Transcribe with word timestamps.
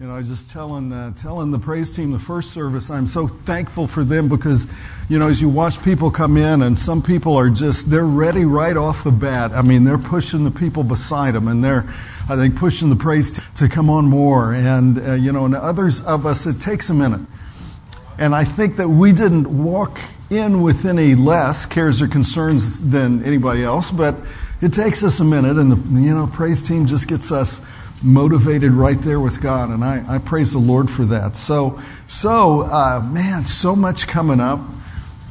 You 0.00 0.08
know, 0.08 0.14
I 0.14 0.18
was 0.18 0.28
just 0.28 0.50
telling 0.50 1.14
telling 1.14 1.52
the 1.52 1.58
praise 1.60 1.94
team 1.94 2.10
the 2.10 2.18
first 2.18 2.50
service, 2.50 2.90
I'm 2.90 3.06
so 3.06 3.28
thankful 3.28 3.86
for 3.86 4.02
them 4.02 4.28
because, 4.28 4.66
you 5.08 5.20
know, 5.20 5.28
as 5.28 5.40
you 5.40 5.48
watch 5.48 5.80
people 5.84 6.10
come 6.10 6.36
in, 6.36 6.62
and 6.62 6.76
some 6.76 7.00
people 7.00 7.36
are 7.36 7.48
just 7.48 7.88
they're 7.92 8.04
ready 8.04 8.44
right 8.44 8.76
off 8.76 9.04
the 9.04 9.12
bat. 9.12 9.52
I 9.52 9.62
mean, 9.62 9.84
they're 9.84 9.96
pushing 9.96 10.42
the 10.42 10.50
people 10.50 10.82
beside 10.82 11.34
them, 11.34 11.46
and 11.46 11.62
they're, 11.62 11.84
I 12.28 12.34
think, 12.34 12.56
pushing 12.56 12.90
the 12.90 12.96
praise 12.96 13.30
team 13.30 13.44
to 13.54 13.68
come 13.68 13.88
on 13.88 14.06
more. 14.06 14.52
And 14.52 14.98
uh, 14.98 15.12
you 15.12 15.30
know, 15.30 15.44
and 15.44 15.54
others 15.54 16.00
of 16.00 16.26
us, 16.26 16.44
it 16.46 16.60
takes 16.60 16.90
a 16.90 16.94
minute. 16.94 17.20
And 18.18 18.34
I 18.34 18.42
think 18.42 18.74
that 18.78 18.88
we 18.88 19.12
didn't 19.12 19.62
walk 19.62 20.00
in 20.28 20.62
with 20.62 20.86
any 20.86 21.14
less 21.14 21.66
cares 21.66 22.02
or 22.02 22.08
concerns 22.08 22.82
than 22.82 23.22
anybody 23.22 23.62
else, 23.62 23.92
but 23.92 24.16
it 24.60 24.72
takes 24.72 25.04
us 25.04 25.20
a 25.20 25.24
minute, 25.24 25.56
and 25.56 25.70
the 25.70 26.00
you 26.00 26.12
know 26.12 26.26
praise 26.26 26.64
team 26.64 26.86
just 26.86 27.06
gets 27.06 27.30
us 27.30 27.60
motivated 28.04 28.72
right 28.72 29.00
there 29.00 29.18
with 29.18 29.40
God, 29.40 29.70
and 29.70 29.82
I, 29.82 30.04
I 30.06 30.18
praise 30.18 30.52
the 30.52 30.58
Lord 30.58 30.90
for 30.90 31.06
that. 31.06 31.36
So, 31.36 31.80
so 32.06 32.62
uh, 32.62 33.00
man, 33.10 33.46
so 33.46 33.74
much 33.74 34.06
coming 34.06 34.40
up. 34.40 34.60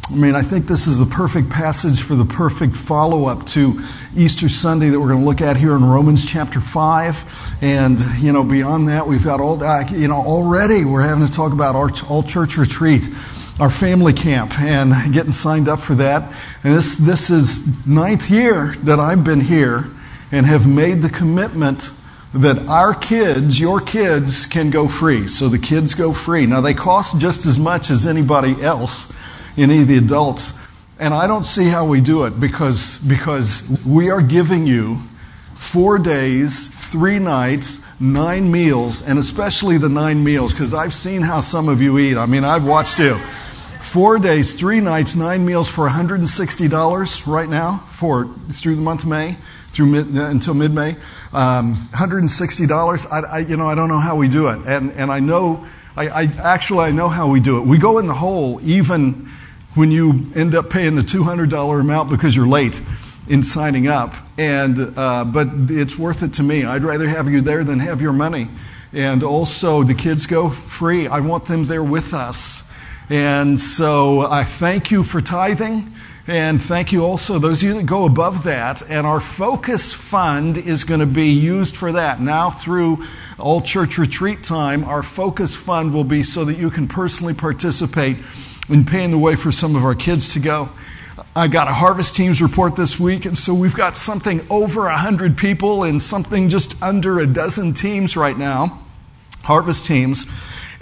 I 0.09 0.16
mean, 0.16 0.36
I 0.36 0.41
think 0.41 0.66
this 0.66 0.88
is 0.88 1.00
the 1.00 1.05
perfect 1.05 1.50
passage 1.50 2.02
for 2.02 2.16
the 2.16 2.26
perfect 2.26 2.76
follow 2.76 3.26
up 3.26 3.45
to 3.48 3.80
Easter 4.17 4.50
Sunday 4.50 4.90
that 4.90 5.00
we're 5.00 5.09
going 5.09 5.22
to 5.22 5.26
look 5.26 5.40
at 5.40 5.55
here 5.55 5.76
in 5.76 5.86
Romans 5.86 6.26
chapter 6.26 6.59
5. 6.59 7.58
And, 7.62 8.00
you 8.20 8.34
know, 8.34 8.44
beyond 8.44 8.90
that, 8.90 9.08
we've 9.08 9.23
got 9.23 9.40
all, 9.40 9.64
uh, 9.64 9.88
you 9.90 10.09
know, 10.09 10.22
already 10.22 10.84
we're 10.84 11.03
having 11.03 11.26
to 11.26 11.31
talk 11.31 11.53
about 11.53 11.76
our 11.76 11.90
all 12.09 12.22
church 12.22 12.58
retreat, 12.58 13.08
our 13.59 13.70
family 13.70 14.14
camp, 14.14 14.59
and 14.59 15.14
getting 15.14 15.31
signed 15.31 15.70
up 15.70 15.80
for 15.80 15.95
that. 15.95 16.34
And 16.64 16.76
this, 16.76 16.98
this 16.98 17.30
is 17.30 17.88
ninth 17.88 18.30
year 18.30 18.73
that 18.84 19.00
I've 19.00 19.23
been 19.23 19.42
here 19.42 19.86
and 20.31 20.45
have 20.45 20.67
made 20.67 21.02
the 21.02 21.09
commitment 21.09 21.92
that 22.34 22.68
our 22.68 22.94
kids, 22.94 23.60
your 23.60 23.80
kids, 23.80 24.46
can 24.46 24.70
go 24.70 24.88
free. 24.88 25.28
So 25.28 25.50
the 25.50 25.60
kids 25.60 25.94
go 25.94 26.14
free. 26.14 26.46
Now, 26.46 26.62
they 26.62 26.73
cost 26.73 27.20
just 27.20 27.46
as 27.46 27.59
much 27.59 27.90
as 27.90 28.08
anybody 28.08 28.62
else, 28.62 29.12
any 29.56 29.81
of 29.81 29.88
the 29.88 29.98
adults. 29.98 30.59
And 31.00 31.14
I 31.14 31.28
don't 31.28 31.45
see 31.45 31.67
how 31.67 31.86
we 31.86 32.02
do 32.02 32.26
it 32.26 32.39
because, 32.39 32.98
because 33.00 33.84
we 33.86 34.09
are 34.09 34.22
giving 34.22 34.66
you 34.66 35.00
four 35.56 35.98
days, 35.98 36.67
three 36.92 37.20
nights, 37.20 37.86
nine 38.00 38.52
meals, 38.52 39.02
and 39.08 39.17
especially 39.17 39.78
the 39.78 39.89
nine 39.89 40.23
meals 40.23 40.54
because 40.54 40.73
I've 40.73 40.94
seen 40.94 41.22
how 41.22 41.39
some 41.39 41.70
of 41.70 41.81
you 41.81 41.98
eat. 42.00 42.17
I 42.17 42.26
mean, 42.26 42.44
I've 42.44 42.66
watched 42.66 43.00
you. 43.00 43.17
Four 43.81 44.17
days, 44.20 44.56
three 44.56 44.80
nights, 44.80 45.16
nine 45.16 45.45
meals 45.45 45.67
for 45.67 45.88
$160 45.88 47.28
right 47.28 47.50
now 47.50 47.78
for 47.92 48.26
through 48.52 48.76
the 48.76 48.81
month 48.81 49.04
of 49.04 49.09
May, 49.09 49.38
through 49.70 49.86
mid, 49.88 50.17
uh, 50.17 50.26
until 50.26 50.54
mid 50.54 50.73
May. 50.73 50.95
Um, 51.34 51.76
$160. 51.92 53.12
I, 53.12 53.20
I, 53.20 53.39
you 53.39 53.58
know, 53.58 53.67
I 53.67 53.73
don't 53.73 53.89
know 53.89 54.00
how 54.00 54.16
we 54.16 54.28
do 54.28 54.50
it. 54.50 54.67
And, 54.67 54.92
and 54.92 55.12
I 55.12 55.20
know, 55.20 55.67
I, 55.95 56.08
I 56.08 56.22
actually, 56.23 56.86
I 56.86 56.92
know 56.92 57.09
how 57.09 57.28
we 57.28 57.39
do 57.39 57.58
it. 57.58 57.66
We 57.66 57.80
go 57.80 57.98
in 57.98 58.06
the 58.06 58.14
hole 58.14 58.59
even 58.64 59.31
when 59.73 59.89
you 59.89 60.31
end 60.36 60.54
up 60.54 60.70
paying 60.70 60.95
the 60.95 61.02
$200 61.02 61.81
amount 61.81 62.11
because 62.11 62.36
you're 62.36 62.48
late 62.48 62.80
in 63.28 63.42
signing 63.42 63.88
up. 63.88 64.14
And, 64.38 64.98
uh, 64.98 65.26
but 65.26 65.48
it's 65.70 65.98
worth 65.98 66.22
it 66.22 66.34
to 66.34 66.44
me. 66.44 66.66
I'd 66.66 66.84
rather 66.84 67.08
have 67.08 67.28
you 67.28 67.42
there 67.42 67.64
than 67.64 67.80
have 67.80 68.00
your 68.00 68.14
money. 68.14 68.50
And 68.92 69.23
also, 69.23 69.81
the 69.81 69.95
kids 69.95 70.28
go 70.28 70.52
free. 70.52 71.08
I 71.08 71.20
want 71.22 71.45
them 71.45 71.66
there 71.66 71.84
with 71.84 72.14
us. 72.14 72.70
And 73.09 73.59
so 73.59 74.22
I 74.22 74.44
thank 74.44 74.92
you 74.92 75.04
for 75.04 75.20
tithing. 75.20 75.92
And 76.26 76.62
thank 76.62 76.94
you 76.94 77.04
also, 77.04 77.38
those 77.38 77.62
of 77.62 77.68
you 77.68 77.74
that 77.74 77.86
go 77.86 78.06
above 78.06 78.44
that. 78.44 78.82
And 78.90 79.06
our 79.06 79.20
focus 79.20 79.92
fund 79.92 80.58
is 80.58 80.86
going 80.86 81.02
to 81.02 81.06
be 81.06 81.32
used 81.32 81.76
for 81.76 81.92
that. 81.92 82.22
Now, 82.22 82.50
through 82.50 83.06
all 83.38 83.60
church 83.62 83.98
retreat 83.98 84.42
time, 84.42 84.86
our 84.86 85.04
focus 85.04 85.54
fund 85.54 85.94
will 85.94 86.06
be 86.06 86.24
so 86.24 86.46
that 86.46 86.58
you 86.58 86.70
can 86.70 86.88
personally 86.88 87.34
participate 87.34 88.18
in 88.70 88.86
paying 88.86 89.12
the 89.12 89.18
way 89.18 89.36
for 89.36 89.52
some 89.52 89.76
of 89.76 89.84
our 89.84 89.96
kids 89.96 90.32
to 90.34 90.40
go. 90.40 90.70
I 91.36 91.48
got 91.48 91.68
a 91.68 91.74
harvest 91.74 92.16
teams 92.16 92.42
report 92.42 92.78
this 92.78 92.98
week, 92.98 93.26
and 93.26 93.38
so 93.38 93.54
we've 93.54 93.76
got 93.76 93.98
something 93.98 94.48
over 94.50 94.82
100 94.83 95.38
people 95.38 95.83
and 95.83 96.02
something 96.02 96.48
just 96.48 96.82
under 96.82 97.20
a 97.20 97.28
dozen 97.28 97.73
teams 97.73 98.16
right 98.16 98.38
now, 98.38 98.80
harvest 99.42 99.86
teams. 99.86 100.26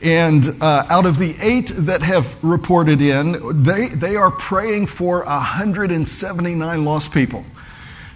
And 0.01 0.62
uh, 0.62 0.85
out 0.89 1.06
of 1.06 1.19
the 1.19 1.35
eight 1.39 1.72
that 1.75 2.01
have 2.01 2.44
reported 2.44 3.01
in, 3.01 3.63
they, 3.63 3.88
they 3.88 4.16
are 4.16 4.31
praying 4.31 4.88
for 4.88 5.23
179 5.23 6.85
lost 6.85 7.12
people. 7.12 7.45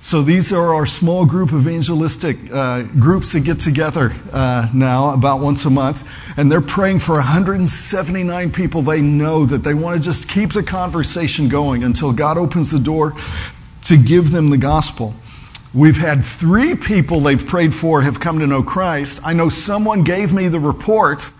So 0.01 0.21
these 0.21 0.53
are 0.53 0.75
our 0.75 0.85
small 0.85 1.25
group 1.25 1.51
evangelistic 1.51 2.37
uh, 2.51 2.83
groups 2.83 3.33
that 3.33 3.39
get 3.39 3.59
together 3.59 4.15
uh, 4.31 4.69
now 4.71 5.09
about 5.09 5.39
once 5.41 5.65
a 5.65 5.71
month, 5.71 6.07
and 6.37 6.51
they're 6.51 6.61
praying 6.61 6.99
for 6.99 7.15
179 7.15 8.51
people 8.51 8.83
they 8.83 9.01
know 9.01 9.47
that 9.47 9.63
they 9.63 9.73
want 9.73 9.97
to 9.99 10.03
just 10.03 10.27
keep 10.27 10.53
the 10.53 10.61
conversation 10.61 11.49
going 11.49 11.83
until 11.83 12.13
God 12.13 12.37
opens 12.37 12.69
the 12.69 12.79
door 12.79 13.15
to 13.85 13.97
give 13.97 14.31
them 14.31 14.51
the 14.51 14.57
gospel. 14.57 15.15
We've 15.73 15.97
had 15.97 16.23
three 16.23 16.75
people 16.75 17.19
they've 17.21 17.43
prayed 17.43 17.73
for 17.73 18.03
have 18.03 18.19
come 18.19 18.39
to 18.39 18.47
know 18.47 18.61
Christ. 18.61 19.21
I 19.23 19.33
know 19.33 19.49
someone 19.49 20.03
gave 20.03 20.31
me 20.31 20.49
the 20.49 20.59
report 20.59 21.31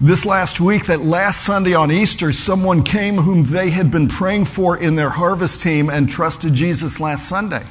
this 0.00 0.24
last 0.24 0.60
week 0.60 0.86
that 0.86 1.00
last 1.00 1.42
Sunday 1.44 1.74
on 1.74 1.90
Easter, 1.90 2.32
someone 2.32 2.84
came 2.84 3.16
whom 3.16 3.44
they 3.44 3.70
had 3.70 3.90
been 3.90 4.08
praying 4.08 4.44
for 4.44 4.76
in 4.76 4.94
their 4.94 5.10
harvest 5.10 5.60
team 5.60 5.90
and 5.90 6.08
trusted 6.08 6.54
Jesus 6.54 7.00
last 7.00 7.28
Sunday. 7.28 7.66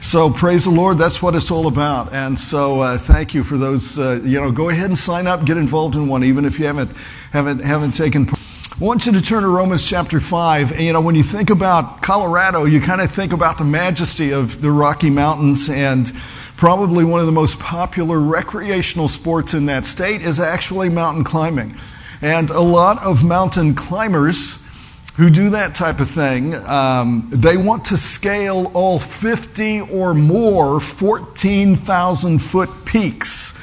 So 0.00 0.30
praise 0.30 0.64
the 0.64 0.70
Lord, 0.70 0.96
that's 0.96 1.20
what 1.20 1.34
it's 1.34 1.50
all 1.50 1.66
about. 1.66 2.12
And 2.12 2.38
so 2.38 2.80
uh, 2.80 2.98
thank 2.98 3.34
you 3.34 3.42
for 3.42 3.58
those. 3.58 3.98
Uh, 3.98 4.20
you 4.24 4.40
know, 4.40 4.50
go 4.50 4.68
ahead 4.68 4.86
and 4.86 4.98
sign 4.98 5.26
up, 5.26 5.44
get 5.44 5.56
involved 5.56 5.96
in 5.96 6.08
one, 6.08 6.24
even 6.24 6.44
if 6.44 6.58
you 6.58 6.66
haven't 6.66 6.92
haven't 7.32 7.58
haven't 7.58 7.92
taken. 7.92 8.26
part. 8.26 8.40
I 8.72 8.84
want 8.84 9.04
you 9.04 9.12
to 9.12 9.20
turn 9.20 9.42
to 9.42 9.48
Romans 9.48 9.84
chapter 9.84 10.20
five. 10.20 10.72
And 10.72 10.80
you 10.80 10.92
know, 10.92 11.02
when 11.02 11.16
you 11.16 11.22
think 11.22 11.50
about 11.50 12.00
Colorado, 12.00 12.64
you 12.64 12.80
kind 12.80 13.02
of 13.02 13.12
think 13.12 13.34
about 13.34 13.58
the 13.58 13.64
majesty 13.64 14.32
of 14.32 14.62
the 14.62 14.70
Rocky 14.70 15.10
Mountains 15.10 15.68
and 15.68 16.10
probably 16.60 17.04
one 17.04 17.20
of 17.20 17.24
the 17.24 17.32
most 17.32 17.58
popular 17.58 18.20
recreational 18.20 19.08
sports 19.08 19.54
in 19.54 19.64
that 19.64 19.86
state 19.86 20.20
is 20.20 20.38
actually 20.38 20.90
mountain 20.90 21.24
climbing. 21.24 21.74
And 22.20 22.50
a 22.50 22.60
lot 22.60 23.02
of 23.02 23.24
mountain 23.24 23.74
climbers 23.74 24.62
who 25.14 25.30
do 25.30 25.48
that 25.48 25.74
type 25.74 26.00
of 26.00 26.10
thing, 26.10 26.54
um, 26.54 27.30
they 27.32 27.56
want 27.56 27.86
to 27.86 27.96
scale 27.96 28.70
all 28.74 28.98
50 28.98 29.80
or 29.80 30.12
more 30.12 30.80
14,000 30.80 32.38
foot 32.38 32.84
peaks 32.84 33.54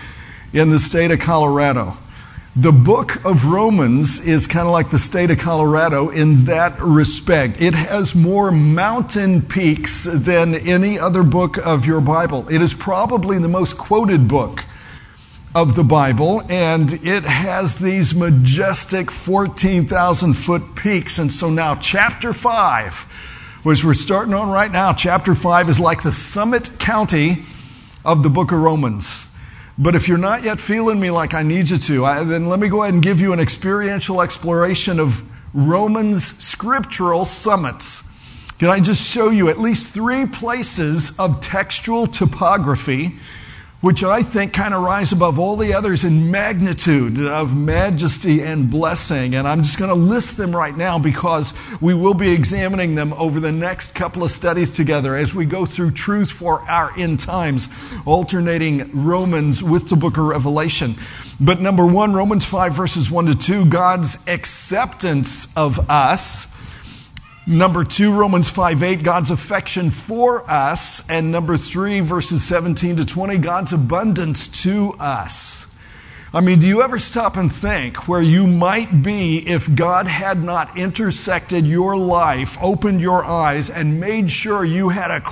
in 0.51 0.71
the 0.71 0.79
state 0.79 1.11
of 1.11 1.19
Colorado. 1.19 1.95
The 2.59 2.71
book 2.71 3.23
of 3.23 3.45
Romans 3.45 4.19
is 4.19 4.47
kind 4.47 4.65
of 4.65 4.71
like 4.71 4.89
the 4.89 4.97
state 4.97 5.29
of 5.29 5.37
Colorado 5.37 6.09
in 6.09 6.45
that 6.45 6.81
respect. 6.81 7.61
It 7.61 7.75
has 7.75 8.15
more 8.15 8.51
mountain 8.51 9.43
peaks 9.43 10.05
than 10.05 10.55
any 10.55 10.97
other 10.97 11.21
book 11.21 11.57
of 11.57 11.85
your 11.85 12.01
Bible. 12.01 12.47
It 12.49 12.63
is 12.63 12.73
probably 12.73 13.37
the 13.37 13.47
most 13.47 13.77
quoted 13.77 14.27
book 14.27 14.63
of 15.53 15.75
the 15.75 15.83
Bible, 15.83 16.41
and 16.49 16.93
it 17.05 17.25
has 17.25 17.77
these 17.77 18.15
majestic 18.15 19.11
14,000 19.11 20.33
foot 20.33 20.73
peaks. 20.73 21.19
And 21.19 21.31
so 21.31 21.51
now, 21.51 21.75
chapter 21.75 22.33
5, 22.33 23.05
which 23.61 23.83
we're 23.83 23.93
starting 23.93 24.33
on 24.33 24.49
right 24.49 24.71
now, 24.71 24.93
chapter 24.93 25.35
5 25.35 25.69
is 25.69 25.79
like 25.79 26.01
the 26.01 26.11
summit 26.11 26.79
county 26.79 27.45
of 28.03 28.23
the 28.23 28.31
book 28.31 28.51
of 28.51 28.57
Romans. 28.57 29.26
But 29.79 29.95
if 29.95 30.07
you're 30.07 30.17
not 30.17 30.43
yet 30.43 30.59
feeling 30.59 30.99
me 30.99 31.11
like 31.11 31.35
I 31.35 31.43
need 31.43 31.69
you 31.69 31.77
to, 31.77 32.05
I, 32.05 32.23
then 32.23 32.49
let 32.49 32.59
me 32.59 32.67
go 32.67 32.81
ahead 32.81 32.95
and 32.95 33.03
give 33.03 33.21
you 33.21 33.31
an 33.31 33.39
experiential 33.39 34.21
exploration 34.21 34.99
of 34.99 35.23
Romans 35.53 36.43
scriptural 36.43 37.25
summits. 37.25 38.03
Can 38.57 38.69
I 38.69 38.79
just 38.79 39.05
show 39.05 39.29
you 39.29 39.49
at 39.49 39.59
least 39.59 39.85
three 39.85 40.25
places 40.25 41.17
of 41.19 41.41
textual 41.41 42.07
topography 42.07 43.19
which 43.79 44.03
I 44.03 44.23
think 44.23 44.53
kind 44.53 44.73
of 44.73 44.81
rise 44.81 45.11
above 45.11 45.37
all 45.37 45.55
the 45.55 45.73
others 45.73 46.03
in 46.03 46.31
magnitude 46.31 47.19
of 47.19 47.55
majesty 47.55 48.41
and 48.41 48.71
blessing. 48.71 49.35
And 49.35 49.47
I'm 49.47 49.61
just 49.61 49.77
going 49.77 49.89
to 49.89 49.95
list 49.95 50.35
them 50.35 50.55
right 50.55 50.75
now 50.75 50.97
because 50.97 51.53
we 51.79 51.93
will 51.93 52.15
be 52.15 52.31
examining 52.31 52.95
them 52.95 53.13
over 53.13 53.39
the 53.39 53.51
next 53.51 53.93
couple 53.93 54.23
of 54.23 54.31
studies 54.31 54.71
together 54.71 55.15
as 55.15 55.35
we 55.35 55.45
go 55.45 55.67
through 55.67 55.91
truth 55.91 56.31
for 56.31 56.61
our 56.61 56.97
end 56.97 57.19
times, 57.19 57.69
alternating 58.05 59.05
Romans 59.05 59.61
with 59.61 59.89
the 59.89 59.95
book 59.95 60.17
of 60.17 60.23
Revelation. 60.23 60.97
But 61.39 61.61
number 61.61 61.85
one, 61.85 62.13
Romans 62.13 62.45
5 62.45 62.73
verses 62.73 63.11
1 63.11 63.27
to 63.27 63.35
2, 63.35 63.65
God's 63.65 64.17
acceptance 64.27 65.55
of 65.55 65.87
us. 65.87 66.47
Number 67.49 67.85
two, 67.85 68.11
Romans 68.13 68.49
5 68.49 68.83
8, 68.83 69.03
God's 69.03 69.31
affection 69.31 69.89
for 69.89 70.43
us. 70.51 71.09
And 71.09 71.31
number 71.31 71.57
three, 71.57 72.01
verses 72.01 72.43
17 72.43 72.97
to 72.97 73.05
20, 73.05 73.37
God's 73.37 73.71
abundance 73.71 74.49
to 74.63 74.95
us. 74.99 75.65
I 76.33 76.41
mean, 76.41 76.59
do 76.59 76.67
you 76.67 76.81
ever 76.81 76.99
stop 76.99 77.37
and 77.37 77.49
think 77.49 78.05
where 78.05 78.21
you 78.21 78.45
might 78.45 79.01
be 79.01 79.47
if 79.47 79.73
God 79.73 80.07
had 80.07 80.43
not 80.43 80.77
intersected 80.77 81.65
your 81.65 81.95
life, 81.95 82.57
opened 82.61 82.99
your 82.99 83.23
eyes, 83.23 83.69
and 83.69 83.97
made 83.97 84.29
sure 84.29 84.65
you 84.65 84.89
had 84.89 85.09
a 85.09 85.23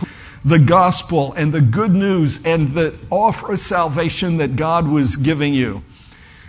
the 0.46 0.60
gospel 0.60 1.34
and 1.34 1.52
the 1.52 1.60
good 1.60 1.92
news 1.92 2.40
and 2.46 2.72
the 2.74 2.96
offer 3.10 3.54
of 3.54 3.60
salvation 3.60 4.38
that 4.38 4.56
God 4.56 4.88
was 4.88 5.18
giving 5.18 5.54
you. 5.54 5.84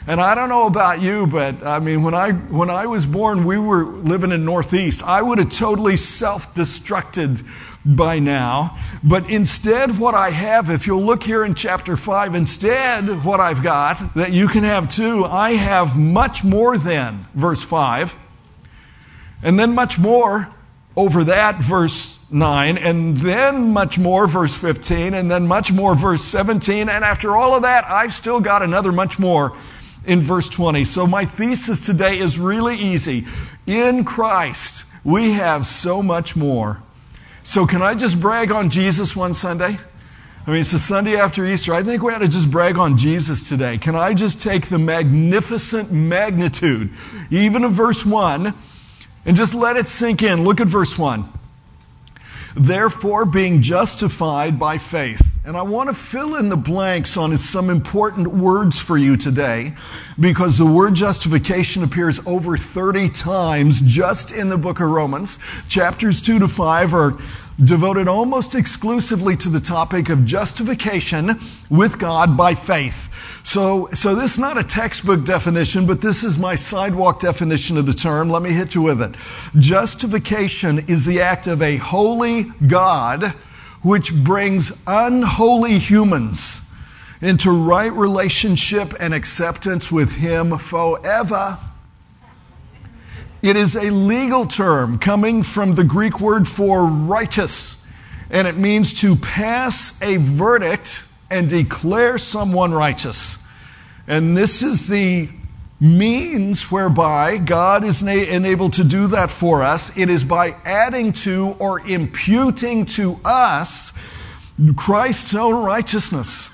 And 0.08 0.20
I 0.20 0.36
don't 0.36 0.48
know 0.48 0.66
about 0.66 1.00
you, 1.00 1.26
but 1.26 1.66
I 1.66 1.80
mean, 1.80 2.04
when 2.04 2.14
I, 2.14 2.30
when 2.30 2.70
I 2.70 2.86
was 2.86 3.04
born, 3.04 3.44
we 3.44 3.58
were 3.58 3.84
living 3.84 4.30
in 4.30 4.44
Northeast. 4.44 5.02
I 5.02 5.20
would 5.20 5.38
have 5.38 5.50
totally 5.50 5.96
self-destructed 5.96 7.44
by 7.84 8.20
now. 8.20 8.78
But 9.02 9.28
instead, 9.28 9.98
what 9.98 10.14
I 10.14 10.30
have, 10.30 10.70
if 10.70 10.86
you'll 10.86 11.04
look 11.04 11.24
here 11.24 11.44
in 11.44 11.56
chapter 11.56 11.96
5, 11.96 12.36
instead, 12.36 13.24
what 13.24 13.40
I've 13.40 13.64
got 13.64 14.14
that 14.14 14.32
you 14.32 14.46
can 14.46 14.62
have 14.62 14.94
too, 14.94 15.24
I 15.24 15.54
have 15.54 15.96
much 15.96 16.44
more 16.44 16.78
than, 16.78 17.26
verse 17.34 17.62
5. 17.62 18.14
And 19.42 19.58
then 19.58 19.74
much 19.74 19.98
more 19.98 20.48
over 20.96 21.24
that, 21.24 21.62
verse 21.62 22.16
9. 22.30 22.78
And 22.78 23.16
then 23.16 23.72
much 23.72 23.98
more, 23.98 24.28
verse 24.28 24.54
15. 24.54 25.14
And 25.14 25.28
then 25.28 25.48
much 25.48 25.72
more, 25.72 25.96
verse 25.96 26.22
17. 26.22 26.88
And 26.88 27.04
after 27.04 27.36
all 27.36 27.56
of 27.56 27.62
that, 27.62 27.84
I've 27.84 28.14
still 28.14 28.40
got 28.40 28.62
another 28.62 28.92
much 28.92 29.18
more 29.18 29.56
in 30.06 30.22
verse 30.22 30.48
20. 30.48 30.84
So 30.84 31.06
my 31.06 31.24
thesis 31.24 31.80
today 31.80 32.18
is 32.18 32.38
really 32.38 32.76
easy. 32.76 33.26
In 33.66 34.04
Christ, 34.04 34.84
we 35.04 35.32
have 35.32 35.66
so 35.66 36.02
much 36.02 36.36
more 36.36 36.82
so, 37.46 37.64
can 37.64 37.80
I 37.80 37.94
just 37.94 38.20
brag 38.20 38.50
on 38.50 38.70
Jesus 38.70 39.14
one 39.14 39.32
Sunday? 39.32 39.78
I 40.46 40.50
mean, 40.50 40.60
it's 40.60 40.72
the 40.72 40.80
Sunday 40.80 41.16
after 41.16 41.46
Easter. 41.46 41.72
I 41.72 41.84
think 41.84 42.02
we 42.02 42.12
ought 42.12 42.18
to 42.18 42.26
just 42.26 42.50
brag 42.50 42.76
on 42.76 42.98
Jesus 42.98 43.48
today. 43.48 43.78
Can 43.78 43.94
I 43.94 44.14
just 44.14 44.40
take 44.40 44.68
the 44.68 44.80
magnificent 44.80 45.92
magnitude, 45.92 46.90
even 47.30 47.62
of 47.62 47.70
verse 47.70 48.04
1, 48.04 48.52
and 49.26 49.36
just 49.36 49.54
let 49.54 49.76
it 49.76 49.86
sink 49.86 50.24
in? 50.24 50.42
Look 50.42 50.60
at 50.60 50.66
verse 50.66 50.98
1. 50.98 51.35
Therefore, 52.56 53.26
being 53.26 53.60
justified 53.60 54.58
by 54.58 54.78
faith. 54.78 55.20
And 55.44 55.58
I 55.58 55.62
want 55.62 55.90
to 55.90 55.94
fill 55.94 56.36
in 56.36 56.48
the 56.48 56.56
blanks 56.56 57.18
on 57.18 57.36
some 57.36 57.68
important 57.68 58.28
words 58.28 58.80
for 58.80 58.96
you 58.96 59.16
today 59.16 59.74
because 60.18 60.56
the 60.56 60.64
word 60.64 60.94
justification 60.94 61.84
appears 61.84 62.18
over 62.24 62.56
30 62.56 63.10
times 63.10 63.82
just 63.82 64.32
in 64.32 64.48
the 64.48 64.56
book 64.56 64.80
of 64.80 64.88
Romans. 64.88 65.38
Chapters 65.68 66.22
2 66.22 66.38
to 66.38 66.48
5 66.48 66.94
are 66.94 67.18
devoted 67.62 68.08
almost 68.08 68.54
exclusively 68.54 69.36
to 69.36 69.50
the 69.50 69.60
topic 69.60 70.08
of 70.08 70.24
justification 70.24 71.38
with 71.70 71.98
God 71.98 72.36
by 72.36 72.54
faith. 72.54 73.10
So, 73.46 73.90
so 73.94 74.16
this 74.16 74.32
is 74.32 74.38
not 74.40 74.58
a 74.58 74.64
textbook 74.64 75.24
definition, 75.24 75.86
but 75.86 76.00
this 76.00 76.24
is 76.24 76.36
my 76.36 76.56
sidewalk 76.56 77.20
definition 77.20 77.76
of 77.76 77.86
the 77.86 77.94
term. 77.94 78.28
Let 78.28 78.42
me 78.42 78.52
hit 78.52 78.74
you 78.74 78.82
with 78.82 79.00
it. 79.00 79.14
Justification 79.56 80.86
is 80.88 81.04
the 81.04 81.20
act 81.20 81.46
of 81.46 81.62
a 81.62 81.76
holy 81.76 82.42
God 82.66 83.34
which 83.82 84.12
brings 84.12 84.72
unholy 84.84 85.78
humans 85.78 86.60
into 87.20 87.52
right 87.52 87.92
relationship 87.92 88.92
and 88.98 89.14
acceptance 89.14 89.92
with 89.92 90.10
Him 90.10 90.58
forever. 90.58 91.56
It 93.42 93.54
is 93.54 93.76
a 93.76 93.90
legal 93.90 94.46
term 94.46 94.98
coming 94.98 95.44
from 95.44 95.76
the 95.76 95.84
Greek 95.84 96.18
word 96.20 96.48
for 96.48 96.84
righteous, 96.84 97.80
and 98.28 98.48
it 98.48 98.56
means 98.56 98.92
to 99.02 99.14
pass 99.14 100.02
a 100.02 100.16
verdict 100.16 101.04
and 101.30 101.48
declare 101.48 102.18
someone 102.18 102.72
righteous. 102.72 103.38
And 104.06 104.36
this 104.36 104.62
is 104.62 104.88
the 104.88 105.28
means 105.80 106.70
whereby 106.70 107.36
God 107.36 107.84
is 107.84 108.00
enabled 108.00 108.74
to 108.74 108.84
do 108.84 109.08
that 109.08 109.30
for 109.30 109.62
us. 109.62 109.96
It 109.96 110.08
is 110.08 110.24
by 110.24 110.56
adding 110.64 111.12
to 111.12 111.56
or 111.58 111.80
imputing 111.80 112.86
to 112.86 113.20
us 113.24 113.92
Christ's 114.76 115.34
own 115.34 115.62
righteousness. 115.62 116.48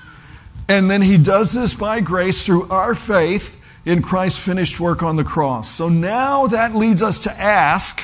And 0.68 0.90
then 0.90 1.02
he 1.02 1.18
does 1.18 1.52
this 1.52 1.74
by 1.74 2.00
grace 2.00 2.44
through 2.44 2.68
our 2.68 2.94
faith 2.94 3.58
in 3.84 4.02
Christ's 4.02 4.38
finished 4.38 4.80
work 4.80 5.02
on 5.02 5.16
the 5.16 5.24
cross. 5.24 5.70
So 5.70 5.88
now 5.88 6.46
that 6.48 6.74
leads 6.74 7.02
us 7.02 7.20
to 7.20 7.32
ask 7.32 8.02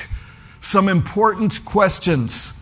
some 0.61 0.89
important 0.89 1.65
questions. 1.65 2.53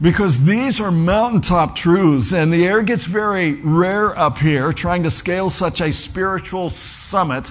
Because 0.00 0.44
these 0.44 0.78
are 0.78 0.90
mountaintop 0.90 1.74
truths, 1.74 2.32
and 2.32 2.52
the 2.52 2.66
air 2.66 2.82
gets 2.82 3.04
very 3.06 3.54
rare 3.54 4.16
up 4.18 4.36
here 4.36 4.70
trying 4.74 5.04
to 5.04 5.10
scale 5.10 5.48
such 5.48 5.80
a 5.80 5.90
spiritual 5.90 6.68
summit. 6.68 7.50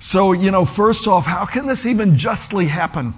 So, 0.00 0.32
you 0.32 0.50
know, 0.50 0.64
first 0.64 1.06
off, 1.06 1.26
how 1.26 1.44
can 1.44 1.66
this 1.66 1.84
even 1.84 2.16
justly 2.16 2.66
happen? 2.68 3.12